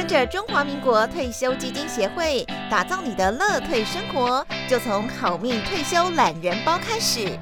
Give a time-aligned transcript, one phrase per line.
[0.00, 7.38] 跟着中华民国退休基金协会打造你的乐退生活，就从好命退休懒人包开始。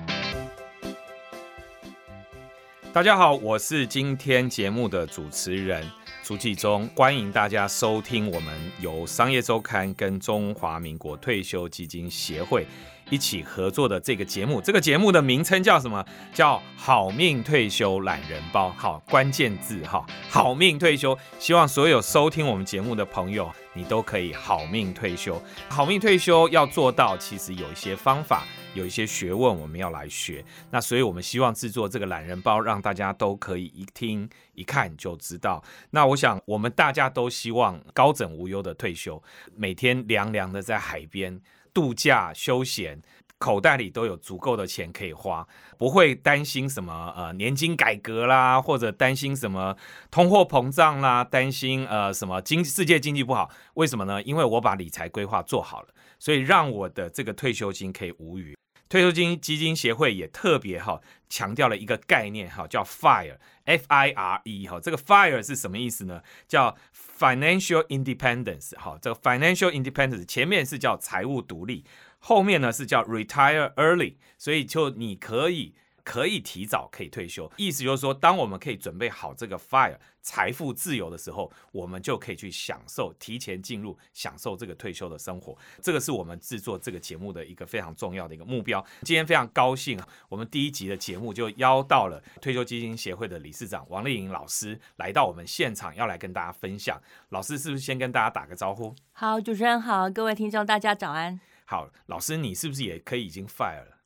[2.92, 5.88] 大家好，我是今天节目的主持人
[6.24, 12.66] 朱继忠，欢迎大家收听我们由商业周刊跟中华民国退休基金协会。
[13.10, 16.04] 一起合作的这个节目，这个节目的名称叫什么？
[16.32, 18.70] 叫“好命退休懒人包”。
[18.76, 21.16] 好，关键字哈，“好命退休”。
[21.38, 25.40] 希望所有收听我们节目的朋友，你都可以好命退休。
[25.68, 30.44] 好命退休要做到，其实有一些方法，有一些学问，我们要来学。
[30.70, 35.62] 那所以我们希望制作这个懒人包，让大家都可以一听一看就知道。
[35.90, 39.22] 那我想，我们大家都希望高枕无忧的退休，
[39.56, 41.40] 每天凉凉的在海边。
[41.72, 43.00] 度假休闲，
[43.38, 49.76] 口袋里都有足够的钱可以花，不会担心什么呃年金改革啦，或者担心什么
[50.10, 54.22] 通货膨胀啦，担心呃什么经世界经济不好，为什么呢？
[54.22, 58.56] 因为我把理财规划做好了，所以让我的这个退休金可以无虞。
[58.88, 66.22] 退休金基金协会也特别哈强调了一个概念哈，叫 FIRE，F I R E 哈，这个 FIRE 是什么意思呢？
[66.48, 66.74] 叫
[67.18, 71.84] Financial Independence 哈，这个 Financial Independence 前面是叫财务独立，
[72.18, 75.74] 后面呢是叫 Retire Early，所以就你可以。
[76.08, 85.54] 可以提早可以退休，意思就是说，当我们可以准备好这个 fire 财富自由的时候，我们就可以去享受提前进入享受这个退休的生活。
[85.82, 88.82] 这个是我们制作这个节目的一个非常重要的一个目标。
[89.02, 90.00] 今天非常高兴，
[90.30, 96.98] 我们第一集的节目就邀到了退休基金协会的理事长王丽颖老师来到我们现场，要来跟大家分享。
[97.28, 98.96] 老师是不是先跟大家打个招呼？
[99.12, 101.38] 好，主持人好，各位听众大家早安。
[101.66, 103.98] 好，老师你是不是也可以已经 fire 了？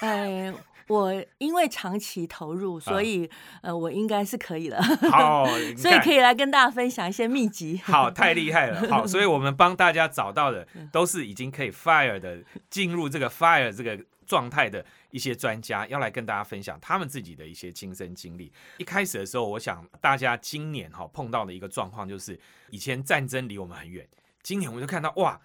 [0.00, 0.52] 哎。
[0.88, 3.30] 我因为长期投入，所以
[3.62, 4.82] 呃，我应该是可以了。
[5.12, 7.80] 好，所以可以来跟大家分享一些秘籍。
[7.84, 8.88] 好，太厉害了。
[8.88, 18.50] 好，所以 我们帮大家找到的都是已经可以 fire 的，进入这个 fire 这个状态的一些专家，要来跟大家分享他们自己的一些亲身经历。
[18.78, 24.08] 一开始的时候，我想大家今年哈碰到的一个状况就是，以前战争离我们很远，
[24.42, 25.38] 今年我们就看到哇，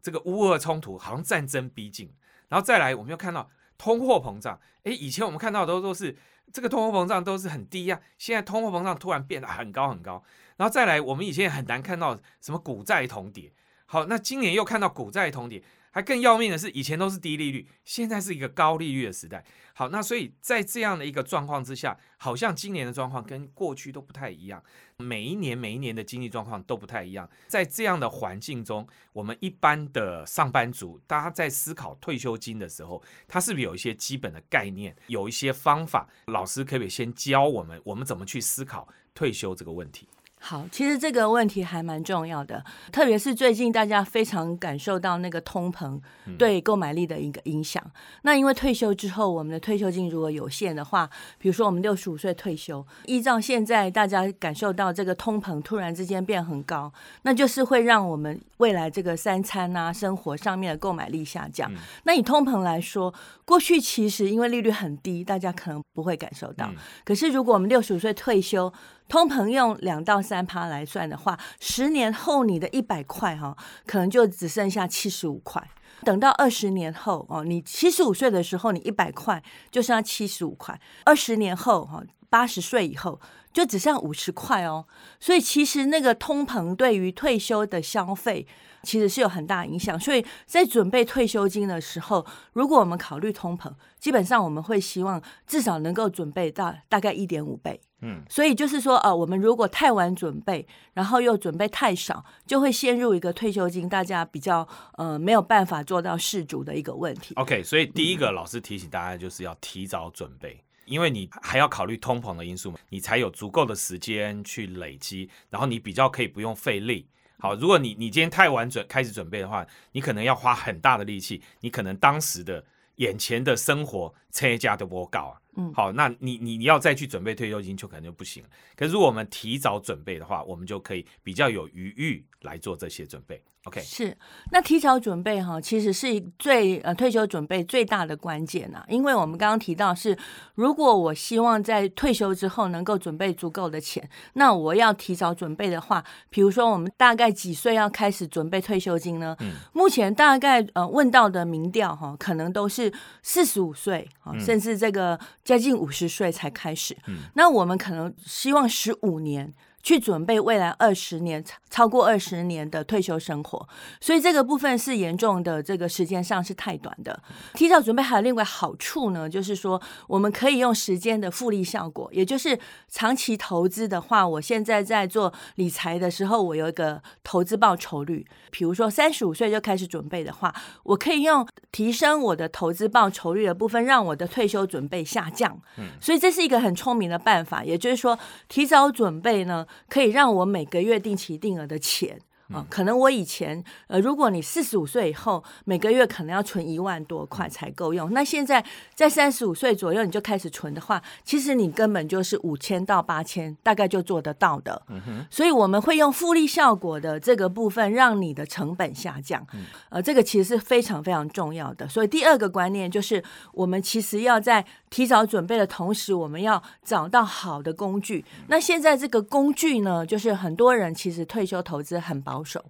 [0.00, 2.10] 这个乌俄冲突好像战争逼近，
[2.48, 3.50] 然后再来我们又看到。
[3.78, 6.16] 通货膨胀，诶，以前我们看到的都都是
[6.52, 10.22] 这个通货膨胀都是很低呀，现在通货膨胀突然变得很高很高，
[10.56, 13.52] 然后再来，我们以前很难看到什么股债同跌，
[13.86, 15.62] 好，那今年又看到股债同跌。
[15.96, 19.42] 还更要命的是，以前都是低利率，现在是一个高利率的时代。
[19.72, 24.62] 好，那所以在这样的一个状况之下，好像今年的状况跟过去都不太一样，
[24.98, 27.26] 每一年每一年的经济状况都不太一样。
[27.46, 36.06] 在这样的环境中，我们一般的上班族，大家在思考退休金的时候，他是不是有一些基本的概念，有一些方法？
[36.26, 40.06] 老师可不可以先教我们，我们怎么去思考退休这个问题？
[40.48, 46.00] 好，其实这个问题还蛮重要的，特别是最近大家非常感受到那个通膨
[46.38, 47.82] 对购买力的一个影响。
[48.22, 56.92] 那因为退休之后，我们的退休金如果有限的话，比如说我们六十五岁退休，依照现在大家感受到这个通膨突然之间变很高，
[57.22, 61.68] 那就是会让我们未来这个三餐啊生活上面的购买力下降。
[62.04, 63.12] 那以通膨来说，
[63.44, 66.70] 过去其实因为利率很低，大家可能不会感受到。
[67.04, 68.72] 可是如果我们六十五岁退休，
[69.08, 73.56] 通膨用两到三趴来算的话，十年后你的一百块哈，
[73.86, 75.62] 可能就只剩下七十五块。
[76.02, 80.78] 等到二十年后哦，你七十五岁的时候，你一百块就剩下七十五块。
[81.04, 83.18] 二十年后哈，八十岁以后
[83.56, 84.84] 就只剩五十块哦。
[85.18, 88.46] 所以其实那个通膨对于退休的消费
[88.82, 89.98] 其实是有很大影响。
[89.98, 97.80] 所以在准备退休金的时候，如果我们考虑通膨，基本上我们会希望至少能够准备到大概一点五倍。
[98.02, 104.68] 嗯，所以就是说，呃，我们如果太晚准备，然后又准备太少，就会陷入一个退休金大家比较
[104.98, 107.34] 呃没有办法做到适足的一个问题。
[107.36, 117.06] OK，所以第一个老师提醒大家就是要提早准备，因为你还要考虑通膨的因素嘛，你才有足够的时间去累积，然后你比较可以不用费力。
[117.38, 122.64] 好，如果你你今天太晚准开始准备的话，你可能要花很大的力气，你可能当时的
[122.96, 125.34] 眼前的生活车价都不高啊。
[125.58, 128.48] 嗯，好，那你你你要再去准备退休金就可能就不行了。
[128.76, 133.42] 可是如果我们提早准备的话，我们就可以比较有余裕来做这些准备。
[133.64, 134.16] OK，是
[134.52, 138.84] 那提早准备哈，其实是最呃退休准备最大的关键呐。
[138.86, 140.16] 因为我们刚刚提到是，
[140.54, 149.34] 如果我希望在退休之后能够准备足够的钱，那我要提早准备的话，比如说我们大概几岁要开始准备退休金呢？
[149.40, 152.92] 嗯，目前大概呃问到的民调哈，可能都是
[153.22, 155.18] 四十五岁啊，甚至这个。
[155.44, 156.96] 接近五十岁才开始，
[157.34, 163.68] 那我们可能希望十五年去准备未来二十年超过二十年的退休生活。
[164.00, 167.22] 所以这个部分是严重的，这个时间上是太短的。
[167.54, 172.58] 提早准备还有另外好处呢，就是说我们可以用时间的复利效果，也就是
[172.88, 178.26] 长期投资的话，我现在在做理财的时候，我有一个投资报酬率。
[178.50, 180.52] 比如说三十五岁就开始准备的话，
[180.82, 181.46] 我可以用
[181.76, 185.60] 提升我的投资报酬率的部分，让我的退休准备下降。
[185.76, 188.18] 嗯，所以这是一个很聪明的办法，也就是说
[188.48, 192.18] 提早准备呢，可以让我每个月定期定额的钱。
[192.52, 198.64] 啊，可能我以前呃，如果你四十五岁以后每个月可能要存一万多块才够用，那现在
[198.94, 204.80] 在三十五岁左右你就开始存的话，其实你根本就是五千到八千，大概就做得到的。
[204.88, 209.46] 嗯哼，所以我们会用复利效果的这个部分，让你的成本下降。
[209.88, 211.88] 呃，这个其实是非常非常重要的。
[211.88, 213.22] 所以第二个观念就是，
[213.52, 214.64] 我们其实要在
[214.96, 218.24] 提早准备的同时，我们要找到好的工具。
[218.48, 222.16] 那现在这个工具呢，就是很多人其实退休投资很。
[222.22, 222.64] 保守，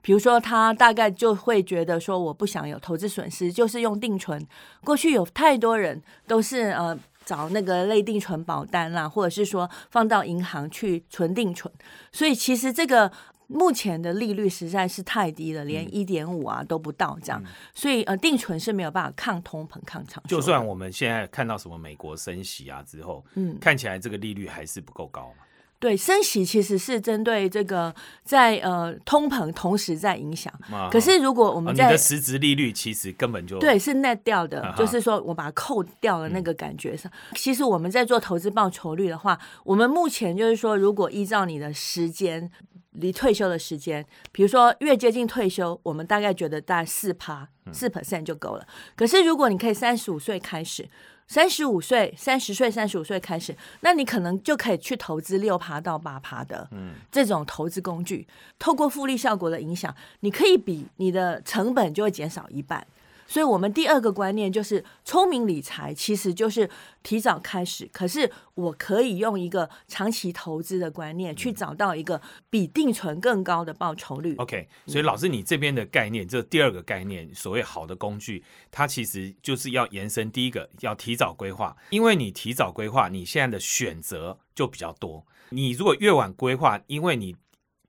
[0.00, 4.46] 比如说他大概就会觉得说，我不想有投资损失，就是用定存。
[4.84, 11.70] 过去有太多人都是呃找那个类定存保单啦，或者是说放到银行去存定存，
[12.10, 13.10] 所以其实这个
[13.52, 17.42] 目前的利率实在是太低了，连一点五啊都不到这样，
[17.74, 20.22] 所以呃定存是没有办法抗通膨、抗长。
[20.26, 25.44] 就算我们现在看到什么美国升息啊之后，嗯，看起来这个利率还是不够高嘛。
[25.78, 30.52] 对，升息其实是针对这个在呃通膨同时在影响。
[30.92, 37.10] 可是如果我们在的实质利率其实根本就对是 net 掉的，就是说我把它扣掉了那个感觉上。
[37.34, 42.48] 其实我们在做投资报酬率的话，我们目前就是说，如果依照你的时间
[42.92, 48.66] 离退休的时间，比如说越接近退休，我们大概觉得大概四趴四 percent 就够了。
[48.96, 50.88] 可是如果你可以三十五岁开始。
[51.28, 56.68] 三十五岁、三十岁、三十五岁开始，那你可能就可以去投资六趴到八趴的
[57.10, 58.26] 这种投资工具，
[58.58, 62.86] 透过复利效果的影响，你可以比你的成本就会减少一半。
[63.26, 66.68] 所以，我们第二个观念就是聪明理财，其实就是
[67.02, 67.88] 提早开始。
[67.92, 72.20] 可是，我可以用一个长期投资的观念，去找到一个
[72.50, 74.36] 比定存更高的报酬率。
[74.36, 81.76] OK，所以老师，你这边的概念，这第二个概念，所谓好的工具，它其实就是要延伸第一个，要提早规划。
[81.90, 85.24] 因为你提早规划，你现在的选择就比较多。
[85.50, 87.36] 你如果越晚规划，因为你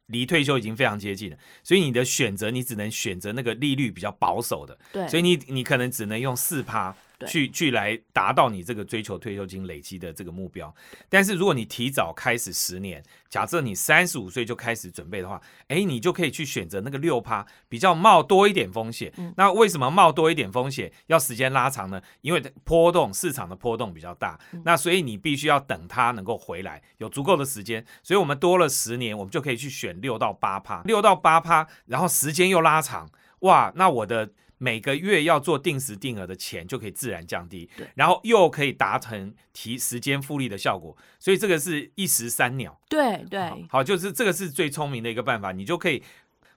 [0.07, 6.95] 离退休已经非常接近了，所以你的选择你只能选择那个利率比较保守的，对，所以你你可能只能用四趴。
[7.27, 10.73] 去去来达到你这个追求退休金累积的这个目标，
[11.09, 19.11] 但是如果你提早开始十年，假设你三十五岁就开始准备的话，哎，你就可以去选择那个六趴，比较冒多一点风险。
[19.37, 22.01] 那为什么冒多一点风险要时间拉长呢？
[22.21, 27.85] 因为波动市场的波动比较大，那所以你必须要等它能够回来，有足够的时间。
[28.01, 34.29] 所以我们多了十年，我们就可以去选六到八趴，六到八趴，然后时间又拉长，哇，那我的。
[34.63, 42.79] 每个月要做定时定额的钱就可以自然降低，对，然后又可以达成提时间复利的效果，所以这个是一石三鸟。
[42.87, 46.01] 对对，好，就是这个是最聪明的一个办法，你就可以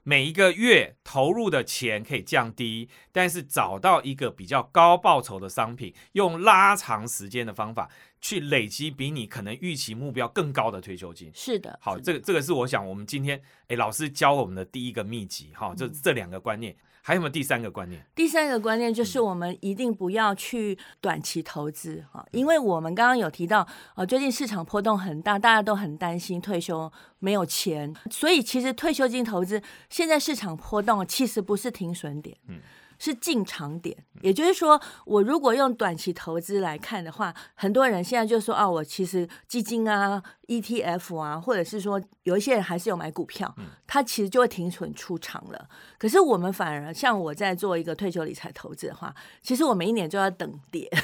[0.03, 7.89] 每一个月投入的钱可以降低，但是找到一个比较高报酬的商品，用拉长时间的方法
[8.21, 11.29] 去累积比你可能预期目标更高的退休金。
[11.33, 16.73] 是的，好，这个这个是我想我们今天哎老师教我们的第一个秘籍哈，这这两个观念。
[17.07, 18.05] 还有没有第三个观念？
[18.13, 32.35] 第三个观念就是我们一定不要去短期投资哈，因为我们刚刚有提到，呃，最近市场波动很大，大家都很担心退休没有钱，所以其实退休金投资现在市场波动其实不是停损点。
[32.49, 32.59] 嗯。
[32.99, 43.53] 是进场点，也就是说，我如果用短期投资来看的话，很多人现在就说啊，我其实基金啊、ETF 啊，或者是说有一些人还是有买股票，
[43.85, 45.69] 他其实就会停损出场了。
[45.97, 50.89] 可是我们反而像我在做一个退休理财投资的话，其实我每一年就要等跌。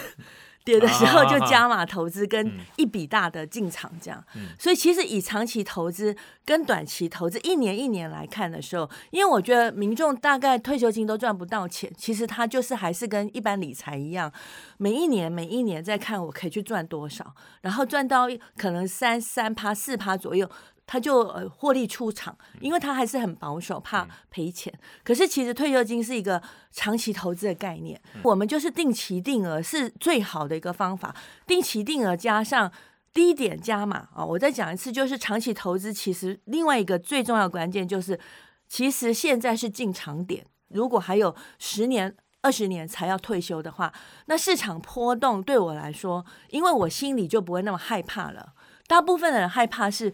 [0.65, 4.24] 跌的时候就加码投资，跟一笔大的进场这样。
[4.58, 6.15] 所以其实以长期投资
[6.46, 14.32] 跟短期投资一年一年来看的时候，因为我觉得民众大概退休金都赚不到钱，其实他就是还是跟一般理财一样，
[14.77, 18.27] 每一年每一年在看我可以去赚多少，然后赚到
[18.58, 20.50] 可能三三趴四趴左右。
[20.86, 24.72] 他就呃获利出场，因为他还是很保守，怕赔钱。
[25.04, 31.16] 可是其实退休金是一个长期投资的概念，我们就是定期定额是最好的一个方法。
[31.48, 32.70] 定期定额加上
[33.13, 34.25] 低点加码啊！
[34.25, 38.20] 我再讲一次，就是长期投资其实另外一个最重要关键就是，
[38.68, 40.46] 其实现在是进场点。
[40.68, 43.94] 如果还有十年、二十年才要退休的话，
[44.25, 48.54] 那市场波动对我来说，因为我心里就不会那么害怕了。
[48.86, 50.13] 大部分的人害怕是。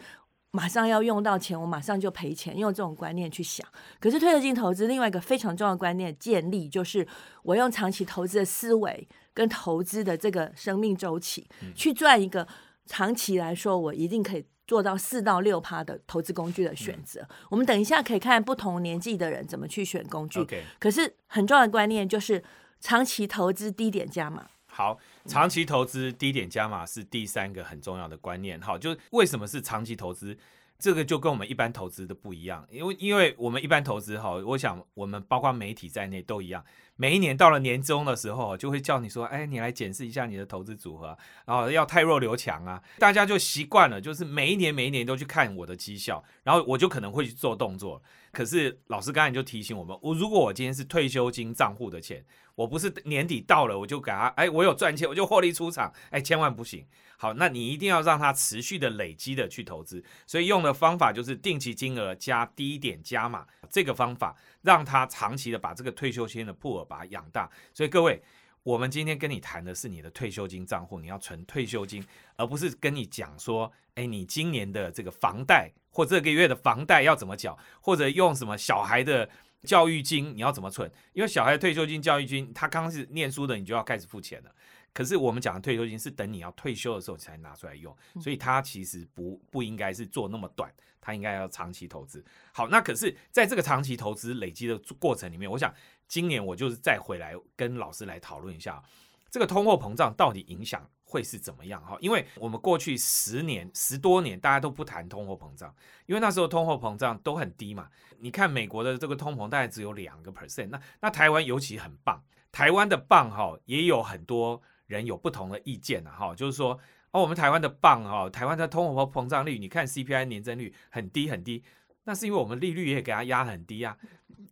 [0.52, 3.68] 马上要用到钱，我马上就赔钱，用这种观念去想。
[4.00, 7.08] 可是退休金投资另外一个非常重要的观念建立，就是
[7.44, 12.48] 我用长期投资的思维跟投资的这个生命周期，去赚一个
[12.88, 17.28] 长期来说我一定可以做到四到六趴的投资工具的选择。
[17.50, 20.44] 我们等一下可以看不同年纪的人怎么去选工具。
[20.80, 22.44] 可是很重要的观念就是
[22.80, 24.48] 长期投资低点加码。
[24.66, 28.60] 好，长期投资低点加码是第三个很重要的观念。
[28.62, 30.38] 好，就为什么是长期投资？
[30.78, 36.64] 这个就跟我们一般投资的不一样，因为因为我们一般投资哈，我想我们包括媒体在内都一样，
[36.96, 48.02] 每一年到了年终的时候，就会叫你说，哎，你来检视一下你的投资组合，然后要太弱留强啊，大家就习惯了，就是每一年每一年都去看我的绩效，然后我就可能会去做动作。
[48.32, 52.26] 可是老师刚才就提醒我们，我如果我今天是退休金账户的钱。
[52.56, 56.86] 我不是年底到了我就给他，哎，我有赚钱我就获利出场，哎，千万不行。
[57.16, 67.50] 好，那你一定要让他持续的累积的去投资，所以用的方法就是定期金额加低点加码这个方法，让他长期的把这个退休金的铺额把它养大。
[67.74, 68.22] 所以各位，
[68.64, 72.04] 我们今天跟你谈的是你的退休金账户，你要存退休金，
[72.36, 79.30] 而不是跟你讲说，哎，你今年的这个房贷或这个月的房贷要怎么缴，或者用什么小孩的。
[79.64, 80.90] 教育金你要怎么存？
[81.12, 84.56] 因为小孩退休金、教育金，他刚是念书的，你就要开始付钱了。
[84.94, 92.24] 可是我们讲的退休金是等你要退休的时候才拿出来用，所以它其实不不应该是做那么短，它应该要长期投资。
[92.54, 95.74] 好，那可是在这个长期投资累积的过程里面，我想
[96.10, 98.84] 今年我就是再回来跟老师来讨论一下，
[99.30, 100.86] 这个通货膨胀到底影响。
[101.12, 101.98] 会是怎么样哈？
[102.02, 105.74] 因为我们过去十年十多年，大家都不谈通货膨胀，
[106.06, 107.90] 因为那时候通货膨胀都很低嘛。
[108.20, 121.64] 你看美国的这个通膨大概只有两个 percent，那那台湾尤其很棒，台湾的棒哈也有很多人有不同的意见哈，就是说哦，我们台湾的棒哈，台湾的通货膨胀率，你看 CPI 年增率很低很低，
[122.04, 123.98] 那是因为我们利率也给它压很低啊。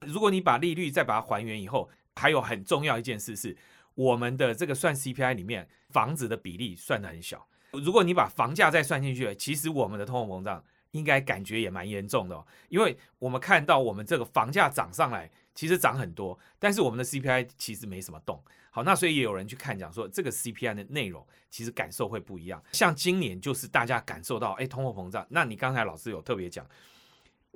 [0.02, 3.58] 如果你把利率再把它还原以后，还有很重要一件事是。
[3.96, 18.40] 我们的这个算 CPI 里面房子的比例算的很小，如果你把房价再算进去，其实我们的通货膨胀应该感觉也蛮严重的，因为我们看到我们这个房价涨上来，其实涨很多，但是我们的 CPI 其实没什么动。
[18.70, 22.64] 好，那所以也有人去看讲说，这个 CPI 的内容其实感受会不一样。
[22.74, 25.26] 像今年就是大家感受到，哎，通货膨胀。
[25.32, 26.64] 那你刚才老师有特别讲，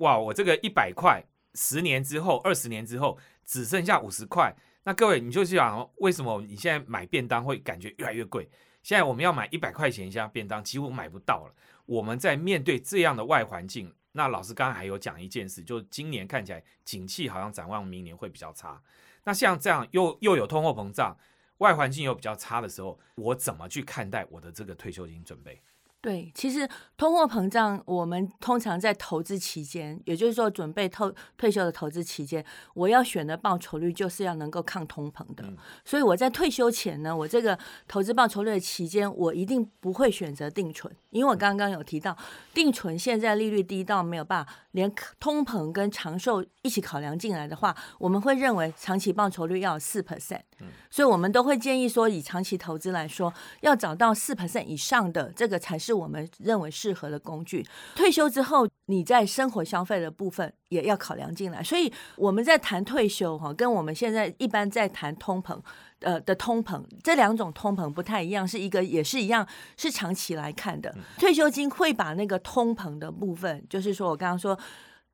[0.01, 4.55] 哇，我这个一百块，十年之后、二十年之后只剩下五十块。
[4.84, 8.50] 那各位，你就想为什么你现在买便当会感觉越来越贵？
[8.81, 11.53] 现在我们要买一百块钱一箱便当，几乎买不到了。
[11.86, 18.81] 我们在面对这样的外环境，那老师刚刚还有讲一件事，就今年看起来景气好像展望明年会比较差。
[19.24, 21.15] 那像这样又又有通货膨胀，
[21.60, 25.62] 外环境又比较差的时候，我怎么去看待我的这个退休金准备？
[26.01, 26.67] 对，其实
[26.98, 32.43] 通货膨胀，我们通常在投资期间，也就是说准备退退休的投资期间，
[32.74, 35.46] 我要选的报酬率就是要能够抗通膨的。
[35.86, 37.55] 所以我在退休前呢，我这个
[37.88, 42.17] 投资报酬率的期间，我一定不会选择定存，因为我刚刚有提到，
[42.51, 50.41] 定存现在利率低到没有办法连通膨跟长寿一起考量进来的话，我们会认为长期报酬率要四 percent。
[50.89, 55.91] 所以我们都会建议说，以长期投资来说，要找到四 percent 以上的这个才是。
[55.91, 57.67] 是我们认为适合的工具。
[57.95, 61.61] 退休之后，你在生活消费的部分也要考量进来。
[61.61, 65.59] 所以我们在谈退休哈，跟我们现在一般在谈通膨
[66.01, 68.48] 呃的通膨，这两种通膨不太一样。
[68.48, 70.93] 是一个也是一样，是长期来看的。
[71.17, 74.60] 退休金会把那个通膨的部分，就是说我刚刚说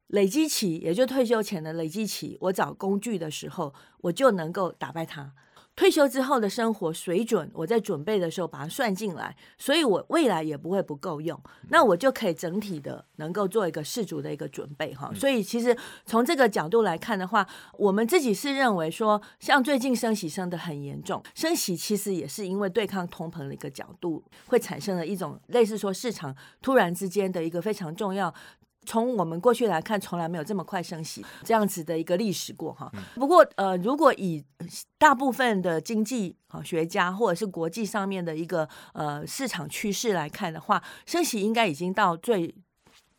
[0.07, 5.33] 累积起，也就退休前的累积起，我找工具的时候，我就能够打败它。
[5.77, 15.11] 退休之后的生活水准，我在准备的时候把它算进来，所以我未来也不会不够用，那我就可以整体的能够做一个适足的一个准备哈。
[15.13, 28.33] 所以其实从这个角度来看的话，我们自己是认为说，像最近升息升的很严重，升息其实也是因为对抗通膨的一个角度，会产生了一种类似说市场突然之间的一个非常重要。
[28.87, 32.89] 从我们过去来看，从来没有这么快升息这样子的一个历史过哈。
[33.15, 34.41] 不过呃，如果以
[34.97, 42.55] 大部分的经济学家或者是国际上面的一个呃市场趋势来看的话，升息应该已经到最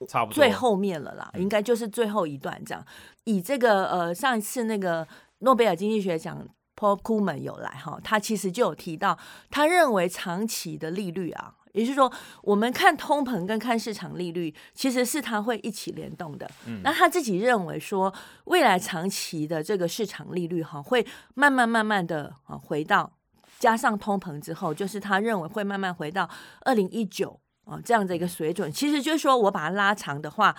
[0.08, 2.82] 差不多最后面了啦，应该就是最后一段这样。
[3.24, 5.06] 以这个呃上一次那个
[5.40, 9.18] 诺贝尔经济学奖 Paul Krugman 有来哈，他其实就有提到，
[9.50, 11.56] 他认为长期的利率啊。
[11.72, 12.10] 也就是说，
[12.42, 16.50] 我们看通膨跟看市场利率，其实是它会一起联动的。
[16.82, 18.12] 那他自己认为说，
[18.44, 23.12] 未来长期的这个市场利率哈，会慢慢慢慢的啊回到
[23.58, 26.28] 加上通膨之后，就是他认为会慢慢回到
[26.62, 30.56] 二零一九啊，这样的一个水准，其实就是说我把它拉长的话，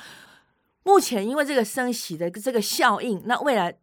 [0.83, 3.75] 目前因为这个升息的这个效应，那未来。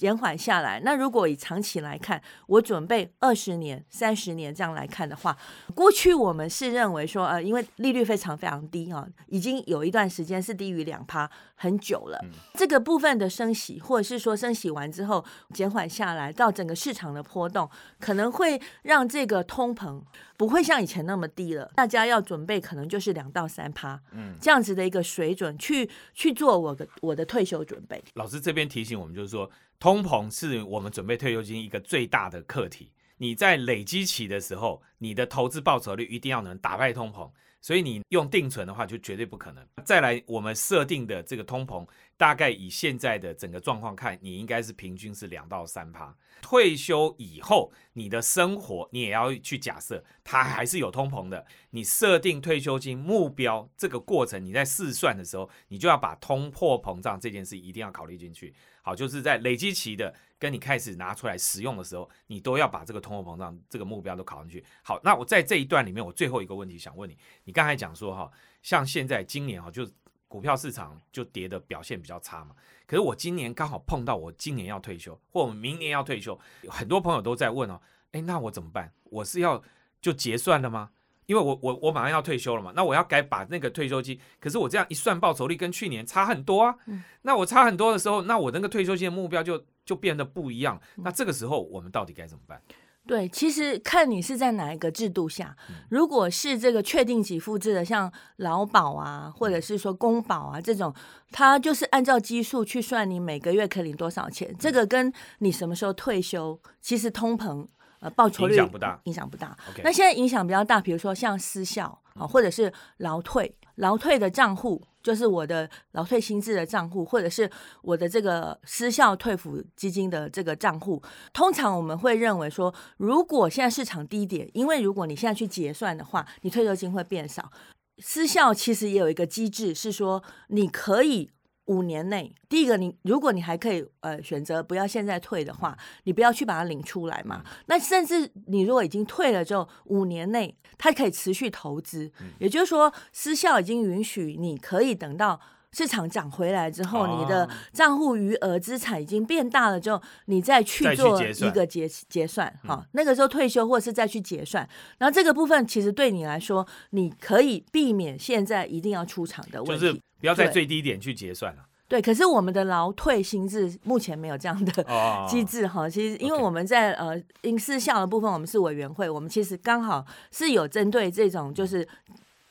[0.00, 0.80] 延缓下来。
[0.84, 5.36] 那如果以长期来看，我准备二十年、三十年这样来看的话，
[5.74, 12.18] 过去我们是认为说，呃，因为利率非常非常低啊，已经有一段时间是低于两趴很久了。
[12.54, 20.02] 这个部分的升息，或者是说升息完之后减缓下来，到整个市场的波动，可能会让这个通膨
[20.38, 21.70] 不会像以前那么低了。
[21.76, 28.02] 大家要准备，可能就是两到三趴，嗯，这样子的一个水准去去做我的我的退休准备。
[28.14, 29.50] 老师这边提醒我们，就是说。
[29.80, 32.92] 通膨是我们准备退休金一个最大的课题。
[33.16, 39.66] 你在累积起的时候，你的投资报酬率一定要能打败通膨，所以你用定存的话就绝对不可能。
[39.84, 41.86] 再来，我们设定的这个通膨，
[42.20, 46.14] 大概以现在的整个状况看，你应该是平均是两到三趴。
[46.42, 51.46] 退休以后，你的生活你也要去假设，它还是有通膨的。
[51.70, 58.54] 你设定退休金目标这个过程，你在试算的时候，你就要把通货膨胀这件事一定要考虑进去。
[58.82, 64.62] 好，就是在累积期的跟你开始拿出来使用的时候，你都要把这个通货膨胀这个目标都考进去。
[64.82, 69.88] 好，那我在这一段里面，我最后一个问题想问你，你刚才讲说哈，像现在今年哈，就
[70.30, 72.54] 股票市场就跌的表现比较差嘛。
[72.86, 77.80] 可是我今年刚好碰到我今年要退休，或我们明年要退休，很多朋友都在问哦，
[78.12, 78.92] 哎，那我怎么办？
[79.04, 79.60] 我是要
[80.00, 80.90] 就结算了吗？
[81.26, 86.74] 因为我我我马上要退休了嘛，那我要改把那个退休金，可是我这样一算报酬率跟去年差很多啊。
[87.22, 90.80] 那我差很多的时候，那我那个退休金的目标就就变得不一样。
[90.96, 92.62] 那这个时候我们到底该怎么办？
[93.10, 95.56] 对，其实看你是在哪一个制度下。
[95.88, 100.94] 如果是这个确定给付制的，像劳保啊，或者是说公保啊这种，
[101.32, 104.54] 它就是按照基数去算你每个月可以领多少钱。
[104.60, 107.66] 这个跟你什么时候退休，其实通膨。
[108.02, 109.54] 呃，报酬率影响不大，影响不大。
[109.84, 117.50] 那现在影响比较大，比如说像私校啊，或者是劳退，劳退的账户就是我的劳退薪资的账户，或者是
[117.82, 121.02] 我的这个失效退抚基金的这个账户。
[121.32, 127.50] 通常我们会认为说，如果现在市场低点，因为如果你现在去结算的话，你退休金会变少。
[127.98, 131.30] 失效其实也有一个机制，是说你可以。
[131.70, 137.44] 五年内，第一个，你如果你还可以呃选择不要现在退的话，你不要去把它领出来嘛。
[137.66, 152.84] 那甚至你如果已经退了之后，五年内它可以持续投资，也就是说，失效已经允许你可以等到市场涨回来之后，你的账户余额资产已经变大了之后，你再去做一个结结算哈。
[152.92, 160.02] 那个时候退休或者是再去结算，然后这个部分其实对你来说，你可以避免现在一定要出场的问题。
[160.20, 161.64] 不要在最低点去结算了。
[161.88, 165.90] 对，可是我们的劳退薪制目前没有这样的机制哈。
[165.90, 171.84] 其实，因为我们在呃因事项的部分，我们是委员会，我们其实刚好是有针对这种就是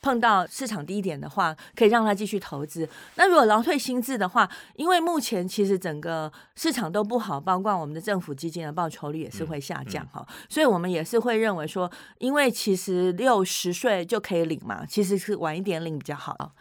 [0.02, 2.86] 碰到市场低点的话，可以让他继续投资。
[3.14, 10.22] 那如果劳退薪制的话，因为目前其实整个市场都不好，包括我们的政府基金的报酬率也是会下降哈。
[10.50, 16.52] 所以我们也是会认为说，因为其实六十岁就可以领嘛，其实是晚一点领比较好。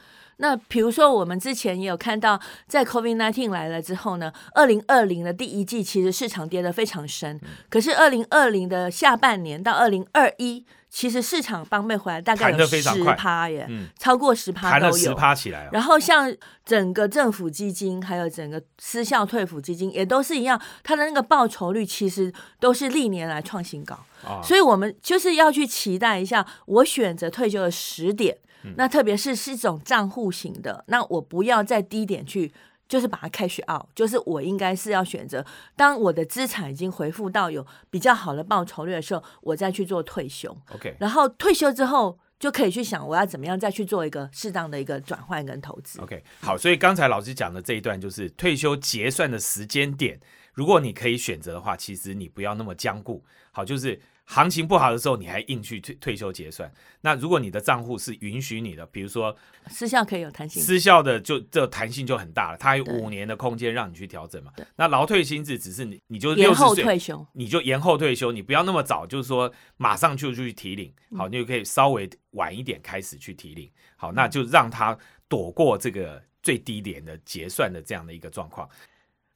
[0.42, 15.72] 那比如说，我们之前也有看到，在 COVID-19 来了之后呢，二零二零的第一季其实市场跌得非常深，可是二零二零的下半年到二零二一，其实市场帮被回来大概有十趴耶，超过十趴都有，十趴起来了。
[15.74, 24.00] 然后像整个政府基金，还有整个私校退抚基金，也都是一样，它的那个报酬率其实都是历年来创新高。
[24.42, 28.38] 所以我们就是要去期待一下，我选择退休的十点。
[28.76, 32.52] 那特别是是一种账户型的，那我不要在低点去，
[32.88, 35.46] 就是把它 cash out，就是我应该是要选择，
[35.76, 40.56] 当我的资产已经回复到有比较好的报酬率的时候，我再去做退休。
[40.74, 46.02] OK，然后退休之后就可以去想我要怎么样再去做一个适当的一个转换跟投资。
[46.02, 50.20] OK，好，所以刚才老师讲的这一段就是退休结算的时间点，
[50.54, 53.24] 如果你可以选择的话，其实你不要那么僵固。
[53.52, 54.02] 好，就是。
[54.32, 56.72] 行情不好的时候，你还硬去退退休结算？
[57.02, 59.36] 那如果你的账户是允许你的，比如说
[59.72, 64.54] 失效可以有弹性，失效的就这弹性就很大了，它有五年的空间让你去调整嘛。
[64.76, 70.94] 那劳退薪资只是你你就延后退休，你就延后退休，你不要那么早，就是说马上就去提领。
[71.18, 73.68] 好，你就可以稍微晚一点开始去提领。
[73.96, 74.96] 好，那就让他
[75.28, 78.70] 躲过这个最低点的结算的这样的一个状况。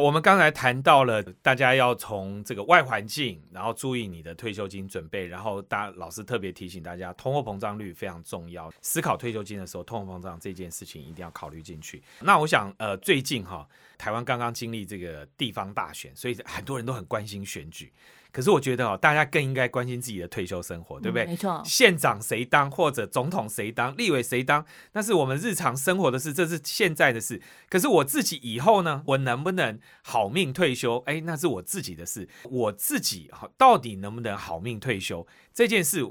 [0.03, 8.69] 我们刚才谈到了，大家要从这个外环境，然后注意你的退休金准备，然后大老师特别提醒大家，通货膨胀率非常重要。
[8.81, 12.03] 思考退休金的时候，通货膨胀这件事情一定要考虑进去。
[12.19, 13.65] 那我想，呃，最近哈，
[13.97, 17.89] 台湾刚刚经历这个地方大选，所以很多人都很关心选举。
[18.33, 21.23] 可是我觉得哦，大家更应该关心自己的退休生活，对不对？
[21.25, 27.39] 嗯没错县长谁当，或者总统谁当，立委谁当，那是我们日常生活的事，这是现在的事。
[27.69, 30.97] 可是我自己以后呢，我能不能好命退休？
[31.05, 32.27] 哎，那是我自己的事。
[32.49, 36.03] 我自己好到底能不能好命退休这件事，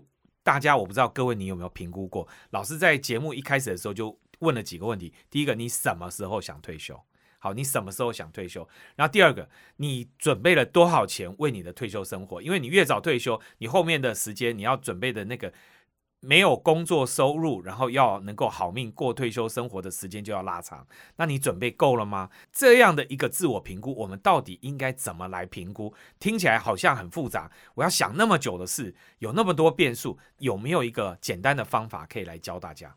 [0.45, 2.29] 大家我不知道各位你有没有评估过？
[2.51, 5.13] 老师在节目一开始的时候就问了几个问题。
[5.29, 7.01] 第一个，你什么时候想退休？
[7.43, 8.69] 好，你什么时候想退休？
[8.95, 12.41] 然后第二个，你准备了多少钱为你的退休生活？
[12.41, 15.53] 因为你越早退休，你后面的时间你要准备的那个
[16.21, 20.87] 没有工作收入，然后要能够好命过退休生活的时间就要拉长。
[21.17, 22.31] 那你准备够了吗？
[22.53, 25.93] 这样的一个自我评估，我们到底应该怎么来评估？
[26.21, 32.95] 听起来好像很复杂，我要想那么久的事，有那么多变数，有没有一个简单的方法可以来教大家？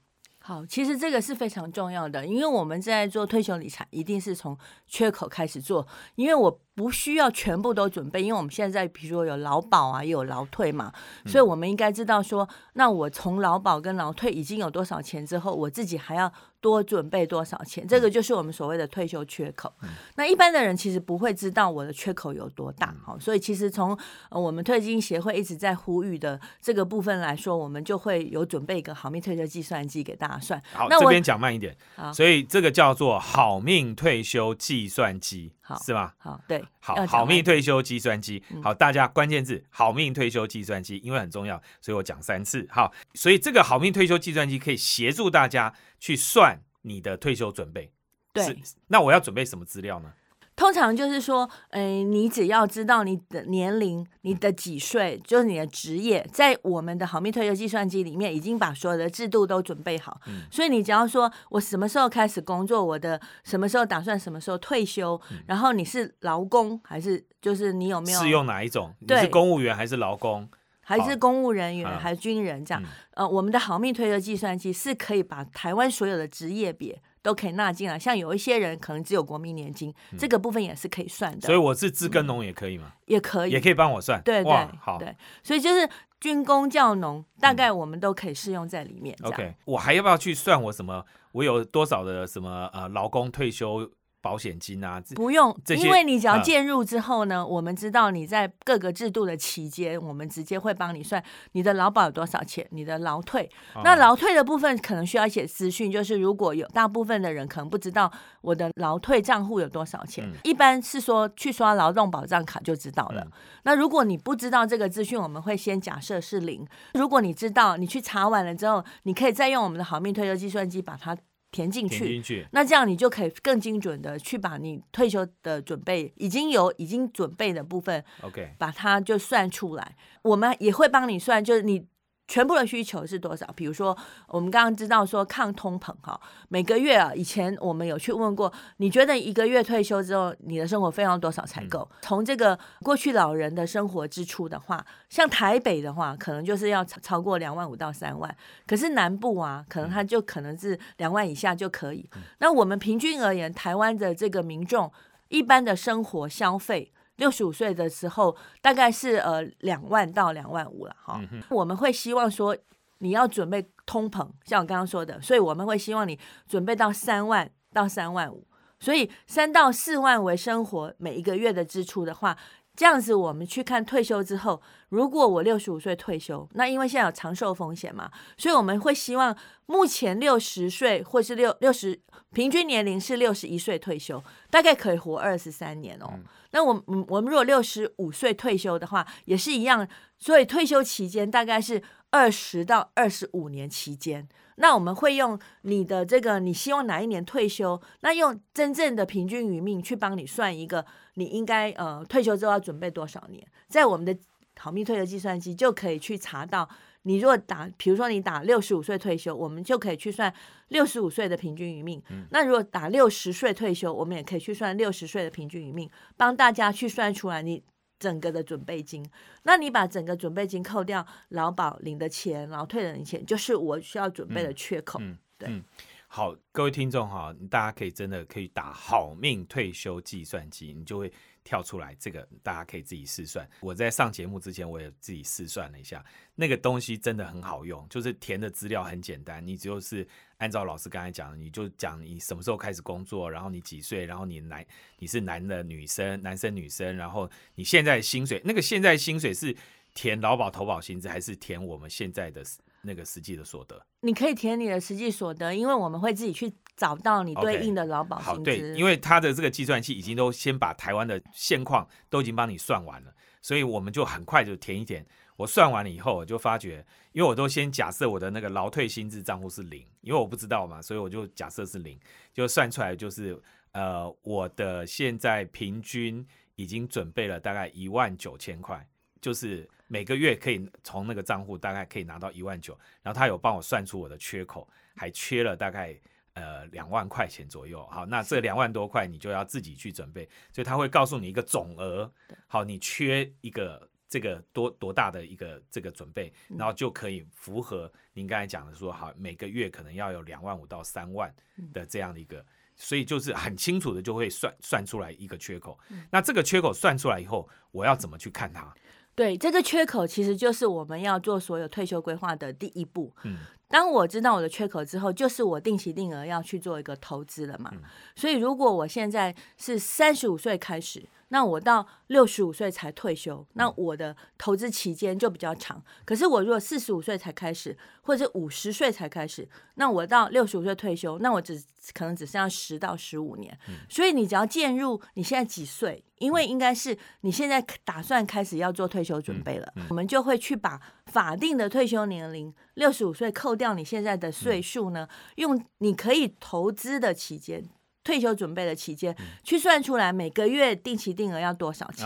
[0.48, 4.56] 好，其实这个是非常重要的，因为我们在做退休理财，一定是从
[4.88, 10.92] 缺口开始做，因为我不需要全部都准备，因为我们现在比如说有劳保啊，也有劳退嘛，
[11.26, 19.72] 所以我们应该知道说，那我从劳保跟劳退已经有多少钱之后，我自己还要多准备多少钱，这个就是我们所谓的退休缺口。
[20.16, 23.98] 那一般的人其实不会知道我的缺口有多大，好，所以其实从
[24.30, 30.62] 呃我们退金协会一直在呼吁的这个部分来说，我们就会有准备一个好命退休计算机给大家算。
[30.74, 36.14] 好，那我这边讲慢一点好，所以这个叫做好命退休计算机，好是吗？
[36.20, 38.44] 好对，好，好命退休计算机。
[38.64, 42.68] 好，大家关键字“好命退休计算机”，因为很重要，所以我讲三次。
[42.70, 47.92] 好，所以这个好命退休计算机可以协助大家去算你的退休准备。
[48.32, 50.14] 对，那我要准备什么资料呢？
[50.56, 60.22] 通常就是说，呃，你只要知道你的年龄、你的几岁，就是你的职业，在我们的好命退休计算机里面已经把所有的制度都准备好。
[60.28, 68.94] 嗯所以你只要说我什么时候开始工作，我的什么时候打算什么时候退休，然后你是劳工还是就是你有没有嗯适用哪一种？
[69.00, 70.48] 你对是公务员还是劳工？
[70.80, 72.82] 还是公务人员、嗯还是军人这样。
[72.82, 82.94] 嗯呃，我们的好命退休计算机是可以把台湾所有的职业别都可以纳进来，像有一些人可能只有国民年金，这个部分也是可以算的，嗯所以我是自耕农也可以吗？
[83.08, 84.22] 也可以，也可以帮我算。
[84.22, 85.00] 对对，好。
[85.00, 89.18] 对，所以就是军工教农，大概我们都可以适用在里面。
[89.24, 91.04] OK，我还要不要去算我什么？
[91.32, 93.90] 我有多少的什么呃劳工退休
[94.26, 95.00] 保险金啊？
[95.14, 103.48] 不用，因为你只要嗯介入之后呢，我们知道你在各个制度的期间，我们直接会帮你算你的劳保有多少钱，你的劳退。
[103.84, 108.12] 那哦劳退的部分可能需要一些资讯，就是如果有大部分的人可能不知道
[108.42, 113.22] 我的劳退账户有多少钱，嗯一般是说去刷劳动保障卡就知道了。
[113.22, 113.32] 嗯
[113.66, 116.66] 那如果你不知道这个资讯，我们会先假设是零。
[116.94, 121.16] 如果你知道，你去查完了之后，你可以再用我们的好命退休计算机把它
[121.56, 122.00] 填进去。
[122.00, 122.46] 填进去。
[122.52, 129.96] 那这样你就可以更精准的去把你退休的准备已经有已经准备的部分，OK，把它就算出来。
[130.22, 131.86] 我们也会帮你算，就是你
[132.28, 133.46] 全部的需求是多少。
[133.56, 133.96] 比如说，
[134.28, 141.88] 我们刚刚知道说抗通膨哈，每个月啊，以前我们有去问过，你觉得一个月退休之后，你的生活费用多少才够？
[142.02, 148.36] 从这个过去老人的生活支出的话，像台北的话，可能就是要超超过两万五到三万，
[148.66, 152.10] 可是南部啊，可能它就可能是两万以下就可以。
[152.40, 154.92] 那我们平均而言，台湾的这个民众
[155.28, 156.92] 一般的生活消费。
[157.18, 161.22] 六十五岁的时候，大概是呃两万到两万五了哈。
[161.50, 162.56] 我们会希望说
[163.00, 168.46] 你要准备通膨，像我刚刚说的，所以我们会希望你准备到三万到三万五，
[168.80, 172.38] 所以三到四万为生活每一个月的支出的话，
[172.76, 182.00] 这样子我们去看退休之后，如果我六十五岁退休，那因为现在有长寿风险嘛，所以我们会希望目前六十岁或是六六十
[182.34, 186.20] 平均年龄是六十一岁退休，大概可以活二十三年哦。
[186.56, 189.86] 那我们我们如果六十五岁退休的话，也是一样，
[190.18, 194.26] 所以退休期间大概是二十到二十五年期间。
[194.56, 197.82] 那我们会用你的这个，你希望哪一年退休？
[198.00, 203.46] 那用真正的平均余命去帮你算一个，你应该呃退休之后要准备多少年？
[203.68, 204.18] 在我们的
[204.58, 206.70] 好命退休计算机就可以去查到，
[207.08, 210.34] 你如果打，比如说你打六十五岁退休，我们就可以去算
[210.70, 212.02] 六十五岁的平均余命。
[212.32, 217.64] 那如果打六十岁退休，我们也可以去算六十岁的平均余命，帮大家去算出来你
[218.00, 219.08] 整个的准备金。
[219.44, 225.00] 那你把整个准备金扣掉劳保领的钱，然后退的领钱，就是我需要准备的缺口。
[225.02, 225.64] 嗯对嗯
[226.08, 231.12] 好，各位听众哈，大家可以真的可以打好命退休计算机，你就会
[231.46, 231.96] 跳出来。
[231.98, 233.50] 这个大家可以自己试算。
[233.62, 236.04] 我在上节目之前，我也自己试算了一下，
[236.36, 240.06] 那个东西真的很好用，就是填的资料很简单，你只有是
[240.40, 244.66] 按照老师刚才讲的，你就讲你什么时候开始工作，然后你几岁，然后你男
[245.00, 249.56] 你是男的女生，男生女生，然后你现在薪水，那个现在薪水是
[249.94, 252.44] 填劳保投保薪资，还是填我们现在的？
[252.88, 258.30] 那个实际的所得，你可以填你的实际所得，因为我们会自己去找到你对应的劳保薪资。
[258.32, 265.06] 好，对，因为他的这个计算器已经都先把台湾的现况都已经帮你算完了，所以我们就很快就填一填。
[265.38, 272.00] 我算完了以后，我就发觉，因为我都先假设我的那个劳退薪资账户是零，因为我不知道嘛，所以我就假设是零，
[272.34, 273.38] 就算出来就是
[273.72, 278.88] 呃，我的现在平均已经准备了大概一万九千块，
[279.22, 279.70] 就是。
[279.88, 285.96] 每个月可以从那个账户大概可以拿到一万九，然后他有帮我算出我的缺口，还缺了大概
[286.36, 287.86] 呃两万块钱左右。
[287.88, 292.10] 好，那这两万多块你就要自己去准备，所以他会告诉你一个总额。
[292.48, 301.34] 好，你缺一个这个多多大的一个这个准备，然后就可以符合您刚才讲的说，好每个月可能要有两万五到三万
[301.74, 302.46] 的这样的一个，
[302.76, 305.78] 所以就是很清楚的就会算算出来一个缺口。
[306.12, 308.74] 那这个缺口算出来以后，我要怎么去看它？
[309.16, 313.16] 对这个缺口，其实就是我们要做所有退休规划的第一步。
[313.24, 317.72] 嗯，当我知道我的缺口之后，就是我定期定额要去做一个投资了嘛。
[318.16, 321.08] 所以，如果我现在是三十五岁开始。
[321.30, 325.84] 那我到六十五岁才退休，那我的投资期间就比较长。
[326.06, 331.62] 可是我如果四十五岁才开始，或者五十岁才开始，那我到六十五岁退休，那我只
[331.94, 333.58] 可能只剩下十到十五年。
[333.90, 340.80] 所以你只要介入你现在几岁，因为应该是你现在打算开始要做退休准备了，我们就会去把
[341.16, 347.64] 法定的退休年龄六十五岁扣掉你现在的岁数呢，用你可以投资的期间。
[348.04, 352.06] 退休准备的期间，去算出来每个月定期定额要多少钱，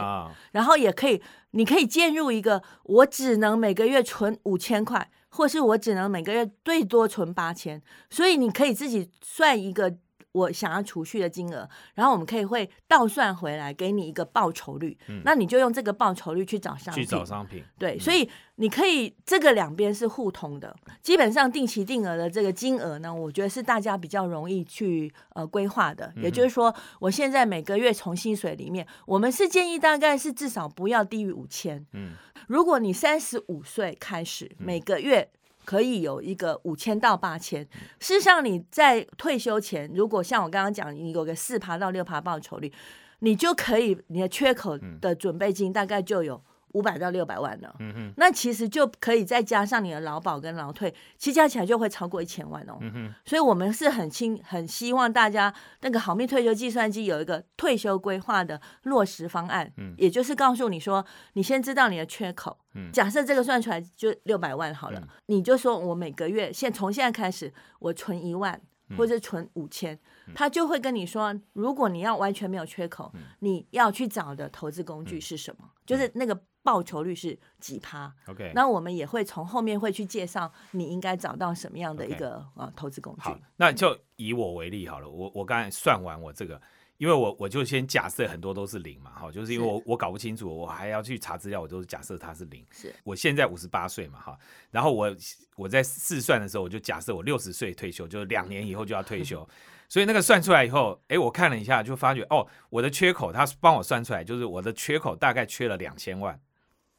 [0.52, 9.98] 然后也可以，你可以介入一个，我只能每个月存五千块，或是我只能每个月最多存八千，所以你可以自己算一个。
[10.32, 14.98] 我想要储蓄的金额，然后我们可以会倒算回来，给你一个报酬率。
[15.08, 17.04] 嗯，那你就用这个报酬率去找商品。
[17.04, 17.64] 去找商品。
[17.80, 20.76] 对，所以你可以这个两边是互通的。
[21.02, 26.14] 基本上定期定额的这个金额呢，我觉得是大家比较容易去呃规划的。
[26.18, 31.86] 也就是说，我现在每个月从薪水里面，我们是建议大概是至少不要低于五千。
[31.94, 32.12] 嗯，
[32.48, 35.32] 如果你三十五岁开始每个月。
[35.70, 37.62] 可以有一个五千到八千。
[38.00, 42.74] 事实上，你在退休前，如果像我刚刚讲，你有个四趴到六趴报酬率，
[43.20, 46.42] 你就可以，你的缺口的准备金大概就有。
[46.74, 52.78] 五百到六百万的，嗯哼，那其实就可以再加上你的劳保跟劳退，其实加起来就会超过一千万哦。
[52.82, 68.62] 嗯哼，所以我们是很轻很希望大家那个好命退休计算机有一个退休规划的落实方案，嗯，也就是告诉你说，你先知道你的缺口，嗯，假设这个算出来就六百万好了，你就说我每个月现从现在开始我存一万
[68.96, 69.98] 或者存五千，
[70.36, 75.68] 他就会跟你说，如果你要完全没有缺口，你要去找的投资工具是什么？
[75.86, 76.40] 就是那个。
[76.62, 83.22] 报酬率是几趴？OK，那我们也会从后面会去介绍你应该找到什么样的一个呃投资工具。
[83.22, 85.10] 好，那就以我为例好了。
[85.10, 86.62] 我我刚才算完我这个，
[86.98, 92.66] 因为我我就先假设很多都是零嘛，哈，就是因为我我搞不清楚，我还要去查资料，我都是假设它是零。
[92.72, 94.38] 是，我现在五十八岁嘛，哈，
[94.70, 95.16] 然后我
[95.56, 99.48] 我在试算的时候，我就假设我六十岁退休，就是两年以后就要退休。
[99.90, 106.40] 所以那个算出来以后，哎，我看了一下，就发觉哦，我的缺口，他帮我算出来，就是我的缺口大概缺了两千万。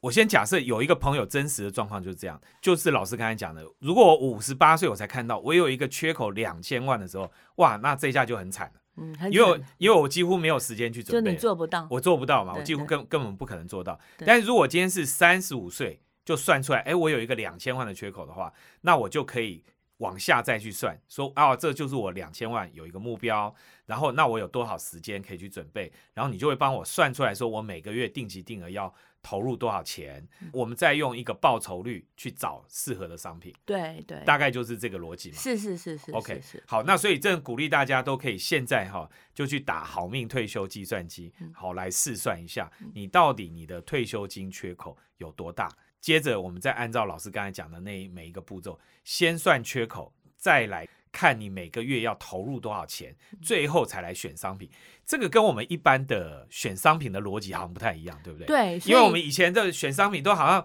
[0.01, 8.81] 我先假设有一个朋友真实的状况就是这样，就是老师刚才讲的，如果我五十八岁我才看到我有一个缺口两千万的时候，哇，那这下就很惨了。
[8.97, 13.99] 嗯，因为因为我几乎没有时间去准备，就你做不到，我做不到嘛，我几乎根根本不可能做到。
[14.19, 19.63] 但是如果今天是三十五岁就算出来，哎，我有一个两千万的缺口的话，那我就可以。
[20.01, 28.91] 往下再去算，说啊，这就是我两千万有一个目标，然后那我有多少时间可以去准备，然后你就会帮我算出来，说我每个月定期定额要
[29.22, 33.54] 投入多少钱，我们再用一个报酬率去找适合的商品。
[33.64, 35.37] 对对，大概就是这个逻辑嘛。
[35.37, 36.11] 是是是是。
[36.12, 45.68] OK，好，那所以正鼓励大家都可以现在哈就去打好命退休计算机，好来试算一下，你到底你的退休金缺口有多大。
[46.00, 54.70] 接着，我们再按照老师刚才讲的那每一个步骤，先算缺口，再来看你每个月要投入多少钱，最后才来选商品。
[55.05, 58.46] 这个跟我们一般的选商品的逻辑好像不太一样，对不对？
[58.46, 60.64] 对，因为我们以前的选商品都好像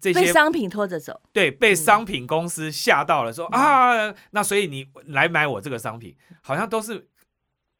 [0.00, 1.20] 这些被商品拖着走。
[1.32, 7.08] 对被商品公司吓到了，说啊，那所以你来买我这个商品，好像都是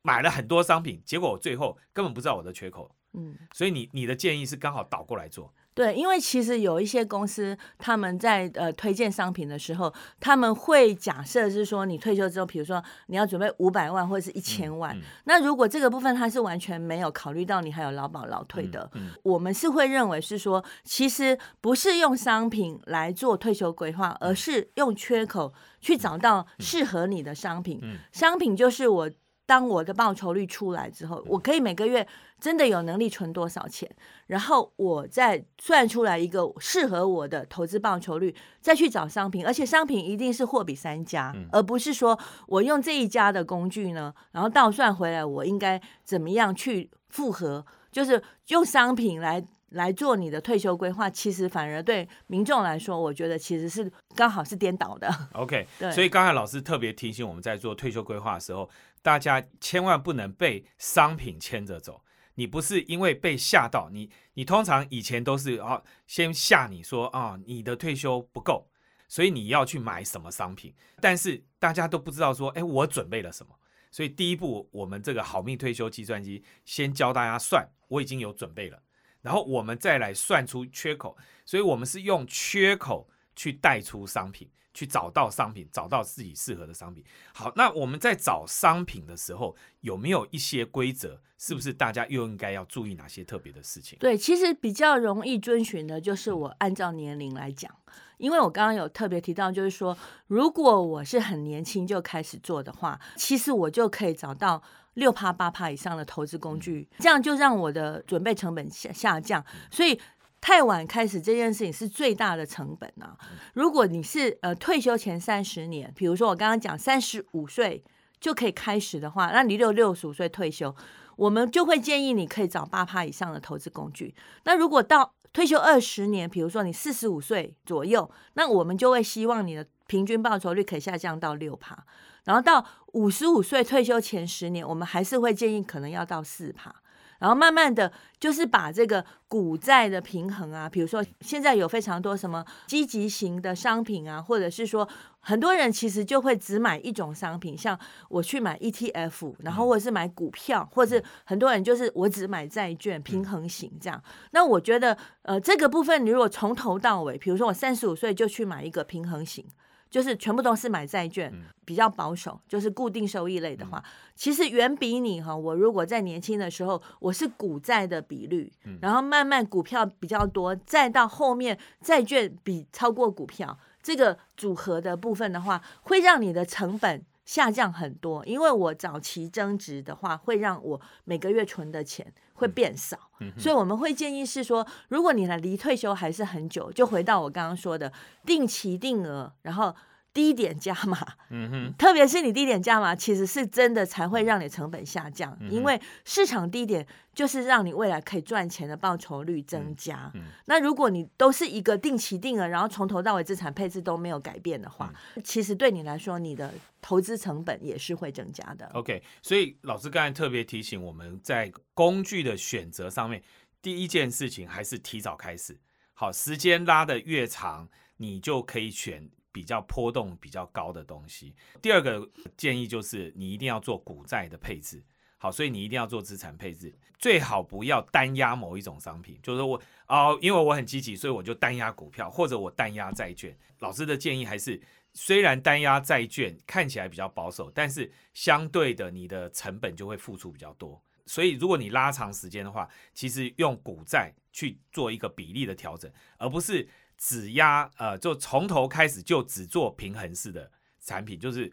[0.02, 15.00] 买了很多商品，结果我最后根本不知道我的缺口，嗯，所以你你的建议是刚好倒过来做，对，因为其实有一些公司他们在呃推荐商品的时候，他们会假设是说你退休之后，比如说你要准备五百万或者是一千万，嗯。
[15.24, 19.10] 那如果这个部分他是完全没有考虑到你还有劳保劳退的，嗯。
[19.22, 27.78] 我们是会认为是说，其实不是用商品来做退休规划，而是用缺口去找到适合你的商品。
[27.82, 27.96] 嗯。
[28.12, 29.10] 商品就是我
[29.44, 32.06] 当我的报酬率出来之后，我可以每个月
[32.40, 33.90] 真的有能力存多少钱，
[34.26, 49.44] 然后我再算出来一个适合我的投资报酬率，再去找商品，而且商品一定是货比三家，嗯而不是说我用这一家的工具呢，然后倒算回来我应该怎么样去复合，就是用商品来。
[49.72, 55.10] 来做你的退休规划，其实反而对民众来说，我觉得其实是刚好是颠倒的。
[55.34, 58.68] OK，对所以刚才老师特别提醒我们在做退休规划的时候，
[59.02, 62.02] 大家千万不能被商品牵着走。
[62.34, 68.70] 你不是因为被吓到，你你通常以前都是啊，先吓你说啊，你的退休不够，
[69.06, 73.54] 所以你要去买什么商品，但是大家都不知道说，哎，我准备了什么。
[73.90, 78.82] 所以第一步，我们这个好命退休计算机先教大家算，我已经有准备了，
[79.22, 87.02] 然后我们再来算出缺口，所以我们是用缺口去带出商品，去找到商品，找到自己适合的商品。
[87.32, 91.20] 好，那我们在找商品的时候，有没有一些规则？
[91.38, 93.98] 是不是大家又应该要注意哪些特别的事情？
[93.98, 97.74] 对，其实比较容易遵循的就是我按照年龄来讲，
[98.18, 104.62] 因为我刚刚有特别提到，就是说，如果我是很年轻就开始做的话，其实我就可以找到
[104.94, 109.44] 六趴八趴以上的投资工具，这样就让我的准备成本下下降。
[109.70, 109.98] 所以
[110.40, 113.16] 太晚开始这件事情是最大的成本啊！
[113.54, 117.82] 如果你是呃退休前三十年，比如说我刚刚讲三十五岁
[118.20, 120.74] 就可以开始的话，那你六六十五岁退休，
[121.16, 124.14] 我们就会建议你可以找八趴以上的投资工具。
[124.44, 131.86] 那如果到退休二十年，比如说你四十五岁左右，那我们就会希望你的平均报酬率可以下降到六趴。
[132.24, 136.74] 然后到五十五岁退休前十年，我们还是会建议可能要到四趴。
[137.18, 144.88] 然后慢慢的就是把这个股债的平衡啊，比如说现在有非常多什么积极型的商品啊，或者是说
[145.20, 154.02] 很多人其实就会只买一种商品，像我去买 ETF，然后或者是买股票，或者是很多人就是我只买债券平衡型这样。
[154.32, 159.46] 那我觉得呃这个部分你如果从头到尾，比如说我三十五岁就去买一个平衡型。
[159.92, 161.30] 就是全部都是买债券，
[161.66, 168.50] 比较保守，就是固定收益类的话，其实远比你哈，我如果在年轻的时候我是股债的比率，
[168.80, 178.24] 然后慢慢股票比较多，再到后面债券比超过股票这个组合的部分的话，会让你的成本下降很多。
[178.24, 182.10] 因为我早期增值的话，会让我每个月存的钱
[182.42, 182.98] 会变少，
[183.38, 187.92] 所以我们会建议是说，如果你呢离退休还是很久，就回到我刚刚说的
[188.26, 189.74] 定期定额，然后。
[190.14, 190.98] 低点加码，
[191.30, 200.10] 嗯哼，特别是你低点加码，其实是真的才会让你成本下降，嗯因为市场低点就是让你未来可以赚钱的报酬率增加。
[200.14, 208.66] 嗯那如果你都是一个定期定额，然后从头到尾资产配置都没有改变的话，嗯其实对你来说，你的投资成本也是会增加的。
[208.74, 213.22] OK，所以老师刚才特别提醒我们在工具的选择上面，
[213.62, 215.58] 第一件事情还是提早开始。
[215.94, 221.34] 好，时间拉得越长，你就可以选比较波动比较高的东西。
[221.60, 224.84] 第二个建议就是你一定要做股债的配置。
[225.18, 233.32] 好，所以你一定要做资产配置，最好不要单压某一种商品，就是说我哦，因为我很积极，所以我就单压股票，或者我单压债券。
[233.60, 234.60] 老师的建议还是，
[234.94, 240.82] 虽然单压债券看起来比较保守，但是相对的你的成本就会付出比较多。
[241.06, 246.68] 所以如果你拉长时间的话，其实用股债去做一个比例的调整，而不是
[247.04, 250.48] 只压呃，就从头开始就只做平衡式的
[250.80, 251.52] 产品，就是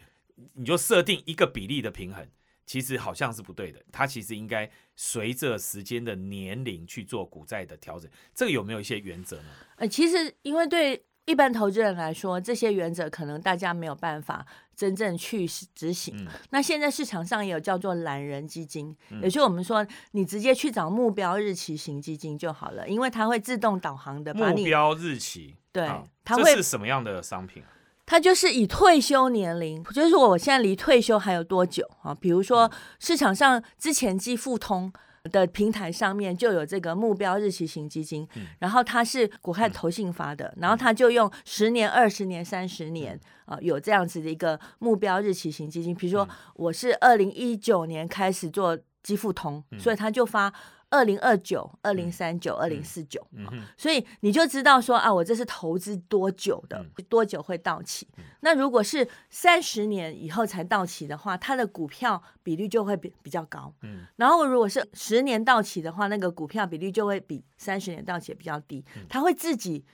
[0.53, 2.29] 你就设定一个比例的平衡。
[2.67, 8.07] 其实好像是不对的，它其实应该随着时间的年龄去做股债的调整。
[8.35, 9.49] 这个有没有一些原则呢？
[9.77, 14.45] 呃，其实因为对一般投资人来说，这些原则可能大家没有办法
[14.79, 16.15] 真正去执行。
[16.17, 27.67] 嗯那现在市场上也有叫做懒人基金，也就是我们说你直接去找目标日期型基金就好了，因为它会自动导航的把你目标日期，对啊它会这是什么样的商品啊？
[28.05, 32.15] 它就是以退休年龄，就是我现在离退休还有多久啊？
[32.15, 34.93] 比如说市场上之前寄富通。
[35.29, 38.27] 的平台上面就有这个目标日期型基金，
[38.59, 45.95] 然后它是国泰投信发的，然后它就用十年、二十年、三十年啊，有这样子的一个目标日期型基金。
[45.95, 50.53] 比如说我是二零一九年开始做基富通，所以他就发。
[50.89, 53.25] 二零二九、二零三九、二零四九，
[53.77, 58.07] 所以你就知道说啊，我这是投资多久的，多久会到期？
[58.41, 63.73] 那如果是三十年以后才到期的话，它的股票比率就会比比较高。
[63.81, 69.85] 嗯，然后如果是十年到期的话，那个股票比率就会比三十年到期比较低，它会自己。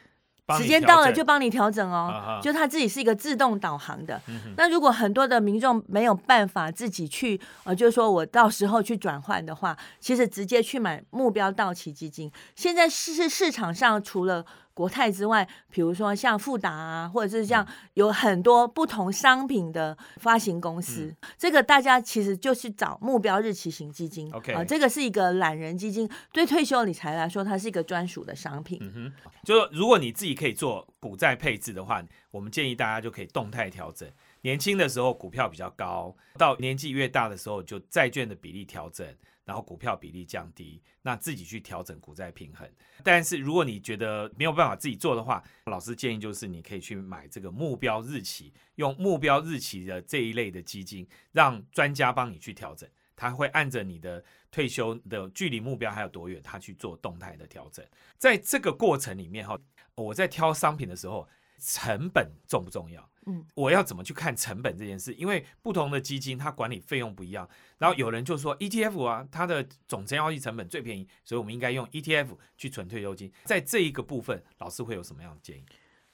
[0.57, 4.21] 时间到了就帮你调整哦，就它自己是一个自动导航的。
[4.57, 12.31] 那如果很多的民众没有办法自己去，呃，就是说我到时候去转换的话，其实直接去买目标到期基金。
[12.55, 14.45] 现在是市场上除了。
[14.75, 17.65] 国泰之外，比如说像富达啊，或者是像
[17.95, 24.29] 有很多不同商品的发行公司，这个大家其实就是找目标日期型基金。
[24.33, 28.77] OK，啊，这个是一个懒人基金，对退休理财来说，它是一个专属的商品。
[28.81, 34.07] 嗯哼，就如果你自己可以做股债配置的话，我们建议大家就可以动态调整。
[34.41, 39.07] 年轻的时候股票比较高，到年纪越大的时候，就债券的比例调整。
[39.45, 42.69] 然后股票比例降低，那自己去调整股债平衡。
[43.03, 57.85] 但是如果你觉得没有办法自己做的话，老师建议就是你可以去买这个目标日期，用目标日期的这一类的基金，让专家帮你去调整，他会按着你的退休的距离目标还有多远，他去做动态的调整。
[58.17, 59.57] 在这个过程里面哈，
[59.93, 61.27] 我在挑商品的时候，
[61.59, 63.09] 成本重不重要？
[63.27, 65.11] 嗯，我要怎么去看成本这件事？
[65.15, 67.49] 因为不同的基金它管理费用不一样。
[67.79, 73.31] 然后有人就说 ETF 啊，它的总交易成本最便宜，所以我们应该用 ETF 去存退休金。
[73.45, 75.65] 在这一个部分，老师会有什么样的建议？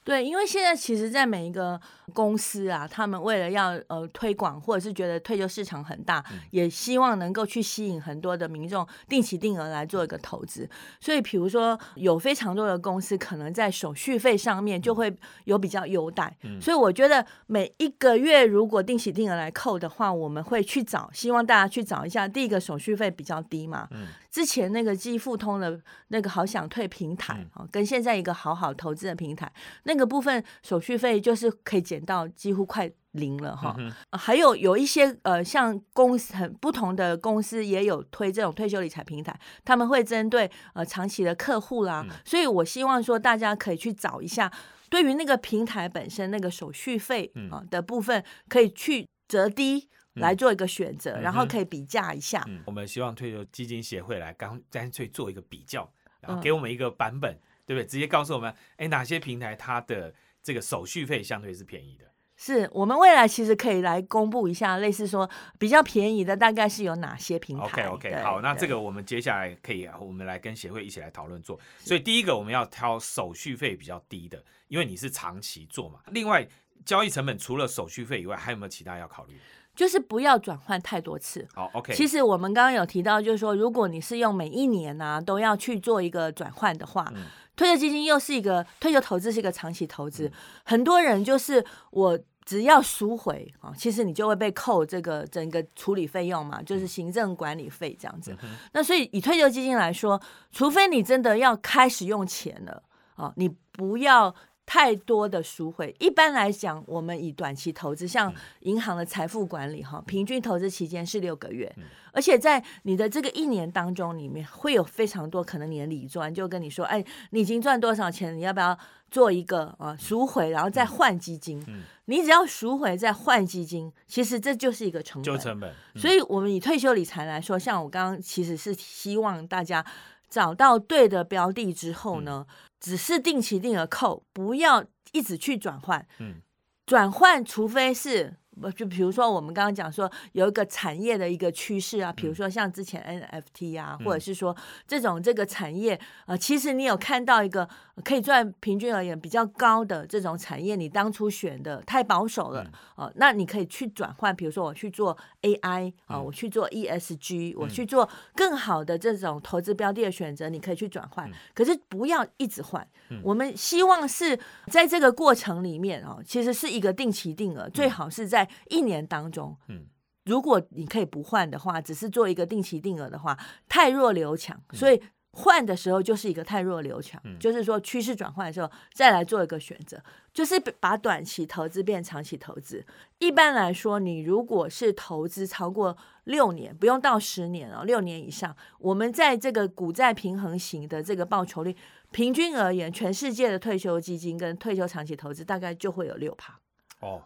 [0.03, 1.79] 对，因为现在其实，在每一个
[2.11, 10.67] 公司啊，他们为了要呃推广，或者是觉得退休市场很大，也希望能够去吸引很多的民众定期定额来做一个投资。
[10.99, 16.35] 所以，比如说有非常多的公司，可能在手续费上面就会有比较优待。
[16.59, 22.27] 所以，我觉得每一个月如果定期定额来扣的话，我们会去找，希望大家去找一下。
[22.27, 23.87] 第一个手续费比较低嘛。
[24.31, 29.51] 之前那个积富通的那个好想退平台啊，跟现在一个好好投资的平台，
[29.83, 33.75] 那个部分手续费就是可以减到几乎快零了哈。
[34.13, 44.49] 还有有一些呃，像公司很不同的公司也有推这种退休理财平台，他们会针对呃长期的客户啦，所以我希望说大家可以去找一下，
[44.89, 49.89] 对于那个平台本身那个手续费啊的部分，可以去折低。
[50.15, 52.45] 来做一个选择，然后可以比价一下。
[52.65, 55.89] 我们希望退休基金协会来干干脆做一个比较，
[56.19, 57.85] 然后给我们一个版本，对不对？
[57.85, 62.05] 直接告诉我们，哎，哪些平台它的这个手续费相对是便宜的？
[62.35, 71.59] 是我们未来其实可以来公布一下，类似说比较便宜的大概是有哪些平台？OK OK，好，那这个我们接下来可以，我们来跟协会一起来讨论做。
[71.77, 75.99] 所以第一个我们要挑手续费比较低的，因为你是长期做嘛。
[76.07, 76.47] 另外，
[76.83, 79.37] 交易成本除了手续费以外，还有没有其他要考虑？
[79.75, 81.47] 就是不要转换太多次。
[81.53, 81.93] 好，OK。
[81.93, 87.11] 其实我们刚刚有提到，就是说，如果你是用每一年呢都要去做一个转换的话，
[87.55, 90.31] 退休基金又是一个退休投资，是一个长期投资。
[90.63, 98.35] 很多人就是我只要赎回啊，其实你就会被扣这个整个处理费用嘛，就是行政管理费这样子。
[98.73, 102.83] 那所以以退休基金来说，除非你真的要开始用钱了
[103.15, 104.35] 啊，你不要。
[104.73, 111.69] 太多的赎回，一般来讲，我们以短期投资，像银行的财富管理哈，平均投资期间是六个月，
[112.13, 121.61] 而且在你的这个一年当中，里面会有非常多可能你的理专就跟你说，哎，你已经赚多少钱，你要不要做一个啊赎回，然后再换基金？
[122.05, 125.37] 你只要赎回再换基金，其实这就是一个成本。
[125.37, 125.73] 成本。
[125.97, 129.85] 所以，我们以退休理财来说，像我刚刚其实是希望大家
[130.29, 132.47] 找到对的标的之后呢。
[132.81, 136.05] 只是定期定额扣，不要一直去转换。
[136.19, 136.41] 嗯，
[136.85, 138.40] 转换除非是。
[138.75, 147.67] 就比如说，我们刚刚讲说有一个产业的一个趋势啊，比如说像之前 NFT 啊，或者是说这种这个产业呃，其实你有看到一个
[148.03, 162.85] 可以赚平均而言比较高的这种产业，你当初选的太保守了哦，那你可以去转换，比如说我去做 AI 啊，我去做 ESG，我去做更好的这种投资标的的选择，你可以去转换，可是不要一直换。
[163.23, 164.37] 我们希望是
[164.67, 168.40] 在这个过程里面哦，其实是一个定期定额，最好是在。
[168.69, 169.85] 一年当中，嗯，
[170.25, 173.37] 如果你可以不换的话，只是做一个定期定额的话，
[173.67, 182.85] 太弱留强，所以换的时候就是一个太弱留强，就是说趋势转换的时候再来做一个选择，就是把短期投资变长期投资。
[183.19, 191.73] 一般来说，你如果是投资超过六年，不用到十年哦，六年以上，我们在这个股债平衡型的这个报酬率，
[192.11, 196.59] 平均而言，全世界的退休基金跟退休长期投资大概就会有六趴
[196.99, 197.23] 哦。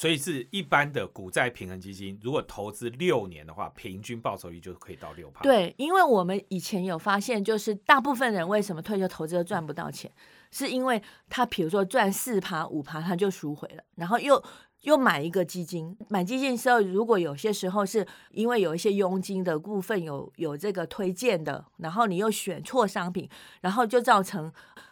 [0.00, 5.42] 所以是一般的股债平衡基金，如果投资六年的话，平均报酬率就可以到六趴。
[5.42, 10.10] 对，因为我们以前有发现，就是大部分人为什么退休投资都赚不到钱，
[10.50, 14.42] 是因为他比如说赚四趴五趴他就赎回了，然后又
[14.84, 23.28] 又买一个基金，买基金的时候，如果有些时候是因为有一些佣金的部分有有这个推荐的，然后你又选错商品，
[23.60, 24.50] 然后就造成。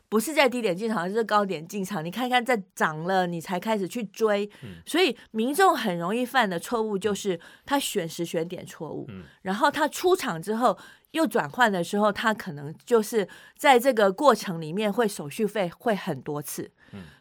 [0.08, 2.04] 不是在低点进场，而是高点进场。
[2.04, 4.48] 你看看，在涨了，你才开始去追。
[4.86, 9.06] 所以民众很容易犯的错误就是他选时选点错误。
[9.42, 10.78] 然后他出场之后
[11.10, 16.70] 又转换的时候，他可能就是在这个过程里面会手续费会很多次。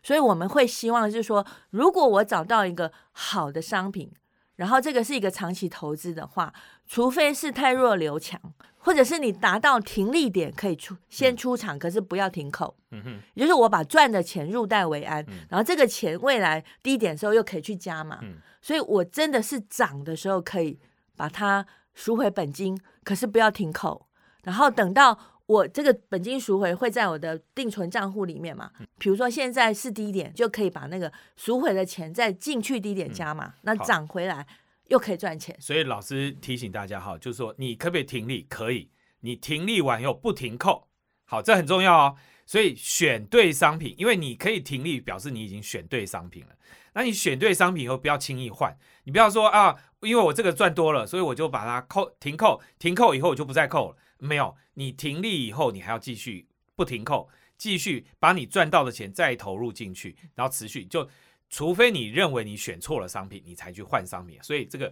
[0.01, 4.09] 所以我们会希望就是说，如果我找到一个好的商品，
[4.57, 6.53] 然后这个是一个长期投资的话，
[6.85, 8.39] 除非是太弱留强。
[8.79, 12.73] 或者是你达到停利点可以出先出场，可是不要停口。
[12.91, 18.19] 嗯哼，也就是我把赚的钱入袋为安，然后这个钱未来低点的时候又可以去加嘛。
[18.21, 20.79] 嗯，所以我真的是涨的时候可以
[21.17, 24.07] 把它赎回本金，可是不要停口。
[24.43, 28.71] 然后等到我这个本金赎回会在我的定存账户里面嘛。
[28.99, 33.55] 比如说现在是低点，就可以把那个赎回的钱再进去低点加嘛。
[33.63, 34.45] 那涨回来。
[34.89, 38.45] 又可以赚钱，所以老师提醒大家哈，就是说你可不可以停利？
[38.47, 38.89] 可以，
[39.19, 40.87] 你停利完以后不停扣，
[41.25, 42.15] 好，这很重要哦。
[42.45, 46.55] 所以选对商品，因为你可以停利，表示你已经选对商品了。
[46.93, 48.73] 那你选对商品以后，不要轻易换，
[49.03, 53.97] 你不要说啊，因为我这个赚多了，所以我就把它扣停扣，停扣以后我就不再扣了。
[54.19, 61.09] 没有，你停利以后，你还要继续不停扣，继续把你赚到的钱再投入进去，然后持续就。
[61.49, 64.37] 除非你认为你选错了商品，你才去换商品。
[64.43, 64.91] 所以这个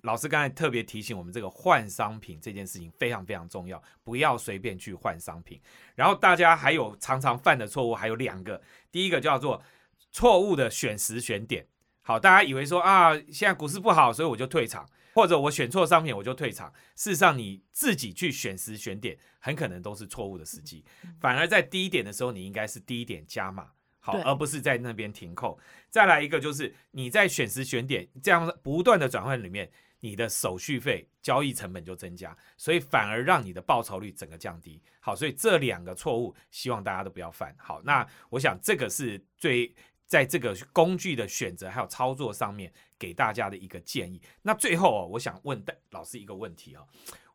[0.00, 5.60] 老师刚才特别提醒我们，这个换商品这件事情非常非常重要，不要随便去换商品。
[5.94, 9.62] 然后大家还有常常犯的错误还有两个，第一个叫做
[10.10, 11.66] 错误的选时选点。
[12.00, 16.72] 好，大家以为说啊，现在股市不好，所以我就退场，或者我选错商品我就退场。
[16.96, 20.84] 事实上，你自己去选时选点，很可能都是错误的时机。
[21.20, 23.70] 反而在低点的时候，你应该是低点加码。
[24.02, 25.58] 好，而不是在那边停扣。
[25.90, 34.82] 再来一个，就是你在选时选点这样不断的转换里面，你的手续费、交易成本就增加，所以反而让你的报酬率整个降低。
[35.00, 37.54] 好，所以这两个错误，希望大家都不要犯。
[37.58, 39.70] 好，那我想这个是最
[40.10, 44.20] 在这个工具的选择还有操作上面给大家的一个建议。
[44.42, 46.82] 那最后哦，我想问老师一个问题啊，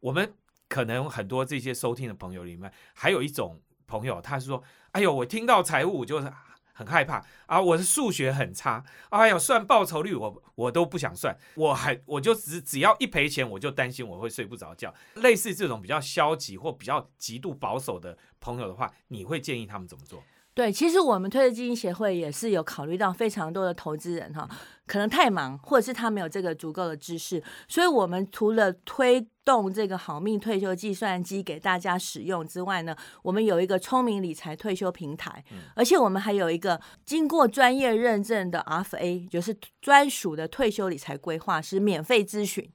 [0.02, 0.36] 我们
[0.68, 4.62] 可能很多这些收听的朋友里面，还有一种朋友，他是说，
[4.92, 6.30] 哎呦，我听到财务就是。
[6.78, 7.62] 很害怕啊！
[7.62, 14.94] 我的数学很差，哎呦，算报酬率我我都不想算，我还我就只只要一赔钱，我就担心我会睡不着觉。
[15.14, 20.22] 类似这种比较消极或比较极度保守的朋友的话，你会建议他们怎么做？
[20.56, 24.50] 对，其实我们推的基金协会也是有考虑到非常多的投资人哈，
[24.88, 29.28] 可能太忙，或者是他没有这个足够的知识，所以我们除了推。
[29.46, 42.68] 动这个好命退休计算机给大家使用之外呢，我们有一个聪明理财退休平台，而且我们还有一个经过专业认证的 RFA，就是专属的退休理财规划师免费咨询。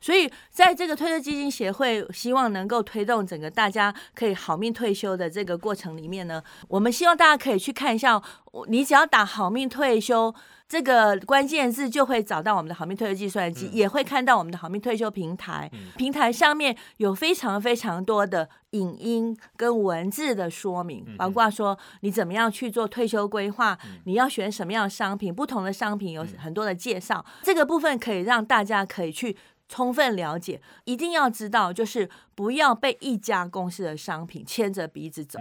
[0.00, 8.20] 所以在这个退休基金协会，希望能够推动整个大家可以好命退休的这个过程里面呢，我们希望大家可以去看一下，
[8.66, 10.34] 你只要打好命退休。
[10.68, 15.70] 这个关键字就会找到我们的好命退休计算机，也会看到我们的好命退休平台。
[15.96, 27.24] 平台上面有非常非常多的影音跟文字的说明，包括说你怎么样去做退休规划，你要选什么样的商品，不同的商品有很多的介绍。
[27.42, 29.36] 这个部分可以让大家可以去
[29.68, 30.60] 充分了解。
[30.84, 35.38] 一定要知道，就是不要被一家公司的商品牵着鼻子走，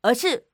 [0.00, 0.44] 而是。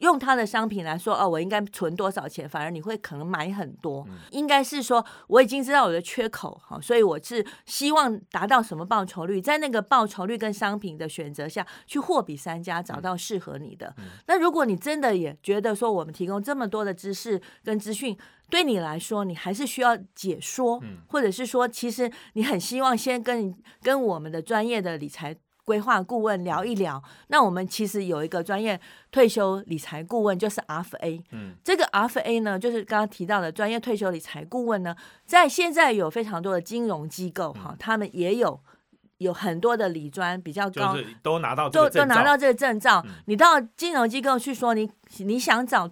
[0.00, 2.48] 用他的商品来说，哦，我应该存多少钱？
[2.48, 4.06] 反而你会可能买很多。
[4.30, 13.94] 应该是说，我已经知道我的缺口，好，所以我是希望达到什么报酬率，在那个报酬率跟商品的选择下去货比三家，找到适合你的。
[14.26, 18.16] 那如果你真的也觉得说，我们提供这么多的知识跟资讯，
[18.50, 25.36] 对你来说，你还是需要解说，或者是说，其实你很希望先跟跟我们的专业的理财。
[25.64, 31.22] 规划顾问聊一聊，那我们其实有一个专业退休理财顾问，就是 RFA。
[31.32, 34.94] 嗯，这个 RFA 呢，就是刚刚提到的专业退休理财顾问呢，
[35.24, 38.60] 在现在有非常多的金融机构哈，他们也有。
[39.18, 45.88] 有很多的理专比较高，就是都拿到这都都拿到这个证照嗯，你到金融机构去说你你想找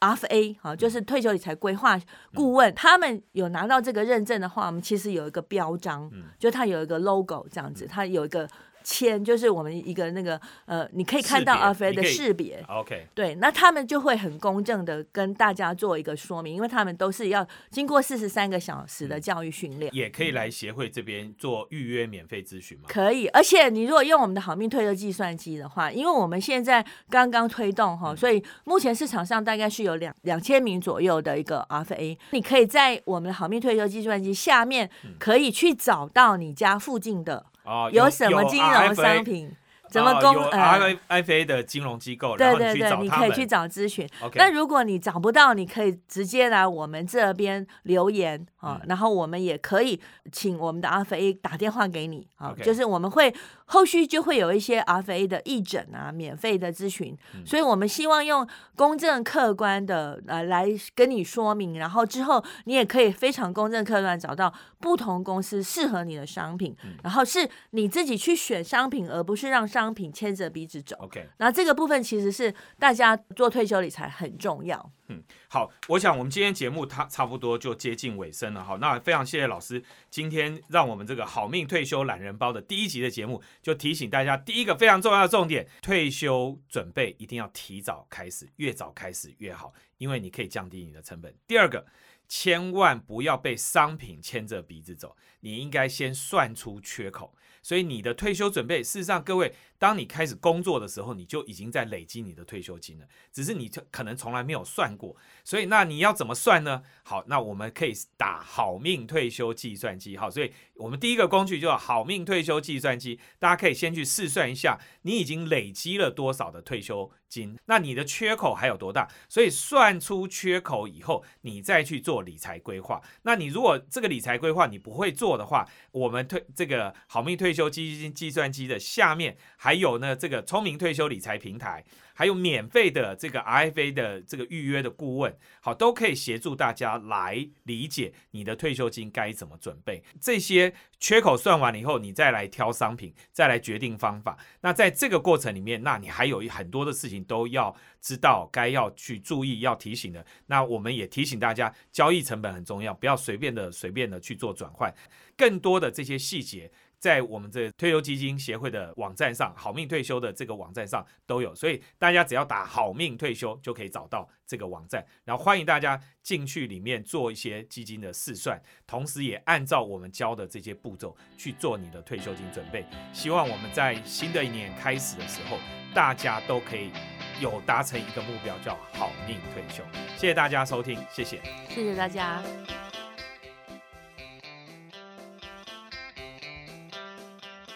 [0.00, 1.98] RFA 啊，就是退休理财规划
[2.34, 6.24] 顾问，他们有拿到这个认证的话，我们其实有一个标章，嗯。
[6.36, 8.46] 就它有一个 logo 这样子，它有一个
[8.84, 12.62] 签，就是我们一个那个呃，你可以看到 RFA 的识别。
[12.68, 19.92] OK，对，那他们就会很公正的跟大家做一个说明，因为他们都是要经过四十三个小时嗯的教育训练。
[19.94, 22.84] 也可以来协会这边做预约免费咨询吗。
[22.86, 39.50] 可以，而且你如果用我们的好命退休计算机的话，因为我们现在刚刚推动哈，所以目前市场上大概是有两两千名左右的一个 RFA，你可以在我们的好命退休计算机下面可以去找到你家附近的哦，有什么金融商品，
[39.94, 40.94] 怎么公呃。
[41.08, 42.96] RFA 的金融机构，对对对。
[43.00, 44.08] 你可以去找咨询。
[44.34, 50.00] 那如果你找不到，你可以直接来我们这边留言啊，嗯然后我们也可以
[50.32, 53.32] 请我们的 RFA 打电话给你啊就是我们会
[53.66, 70.96] 后续就会有一些 RFA 的义诊啊，免费的咨询，嗯所以我们希望用公正客观的呃来跟你说明，然后之后你也可以非常公正客观找到不同公司适合你的商品，嗯然后是你自己去选商品，而不是让商品牵着鼻子走。
[71.00, 74.92] OK，然后这个部分其实是大家做退休理财很重要。
[75.08, 78.78] 嗯好，我想我们今天节目它差不多就接近尾声了哈。
[78.80, 91.34] 那非常谢谢老师今天让我们这个好命退休懒人包的第一集的节目，就提醒大家，第一个非常重要的重点，退休准备一定要提早开始，越早开始越好，因为你可以降低你的成本。
[91.46, 91.84] 第二个。
[92.26, 97.34] 千万不要被商品牵着鼻子走，你应该先算出缺口。
[97.64, 105.16] 所以你的退休准备，事实上，各位，当你开始工作的时候，你就已经在累积你的退休金了，只是你可能从来没有算过。
[105.42, 106.82] 所以，那你要怎么算呢？
[107.02, 110.18] 好，那我们可以打好命退休计算机。
[110.18, 119.08] 好，所以我们第一个工具就叫好命退休计算机，大家可以先去试算一下，你已经累积了多少的退休金，那你的缺口还有多大？
[119.30, 123.00] 所以算出缺口以后，你再去做理财规划。
[123.22, 131.84] 那你如果这个理财规划你不会做的话，我们退这个好命退退休基金计算机的下面还有呢，这个聪明退休理财平台。
[132.16, 140.00] 还有免费的这个 RFA 的这个预约的顾问，好，都可以协助大家来理解你的退休金该怎么准备。
[140.20, 144.38] 这些缺口算完了以后，你再来挑商品，再来决定方法。
[144.60, 150.24] 那在这个过程里面，那你还有很多的事情都要知道，该要去注意、要提醒的。
[150.46, 154.94] 那我们也提醒大家，交易成本很重要，不要随便的、随便的去做转换。
[155.36, 156.70] 更多的这些细节。
[157.04, 165.04] 在我们这退休基金协会的网站上，好命退休的这个网站上都有，所以大家只要打“好命退休”就可以找到这个网站。
[165.22, 172.86] 然后欢迎大家进去里面做一些基金的试算，同时也按照我们教的这些步骤去做你的退休金准备。
[173.12, 175.58] 希望我们在新的一年开始的时候，
[175.94, 176.90] 大家都可以
[177.38, 179.84] 有达成一个目标，叫好命退休。
[180.16, 181.42] 谢谢大家收听，谢谢。
[181.68, 182.42] 谢谢大家。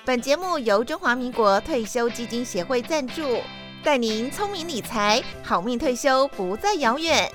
[0.08, 3.42] 本节目由中华民国退休基金协会赞助
[3.84, 7.30] 带您聪明理财好命退休不再遥远。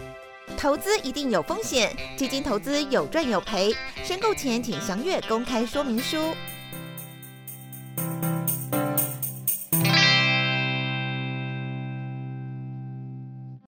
[0.58, 3.72] 投资一定有风险基金投资有赚有赔
[4.04, 6.18] 申购前请详阅公开说明书。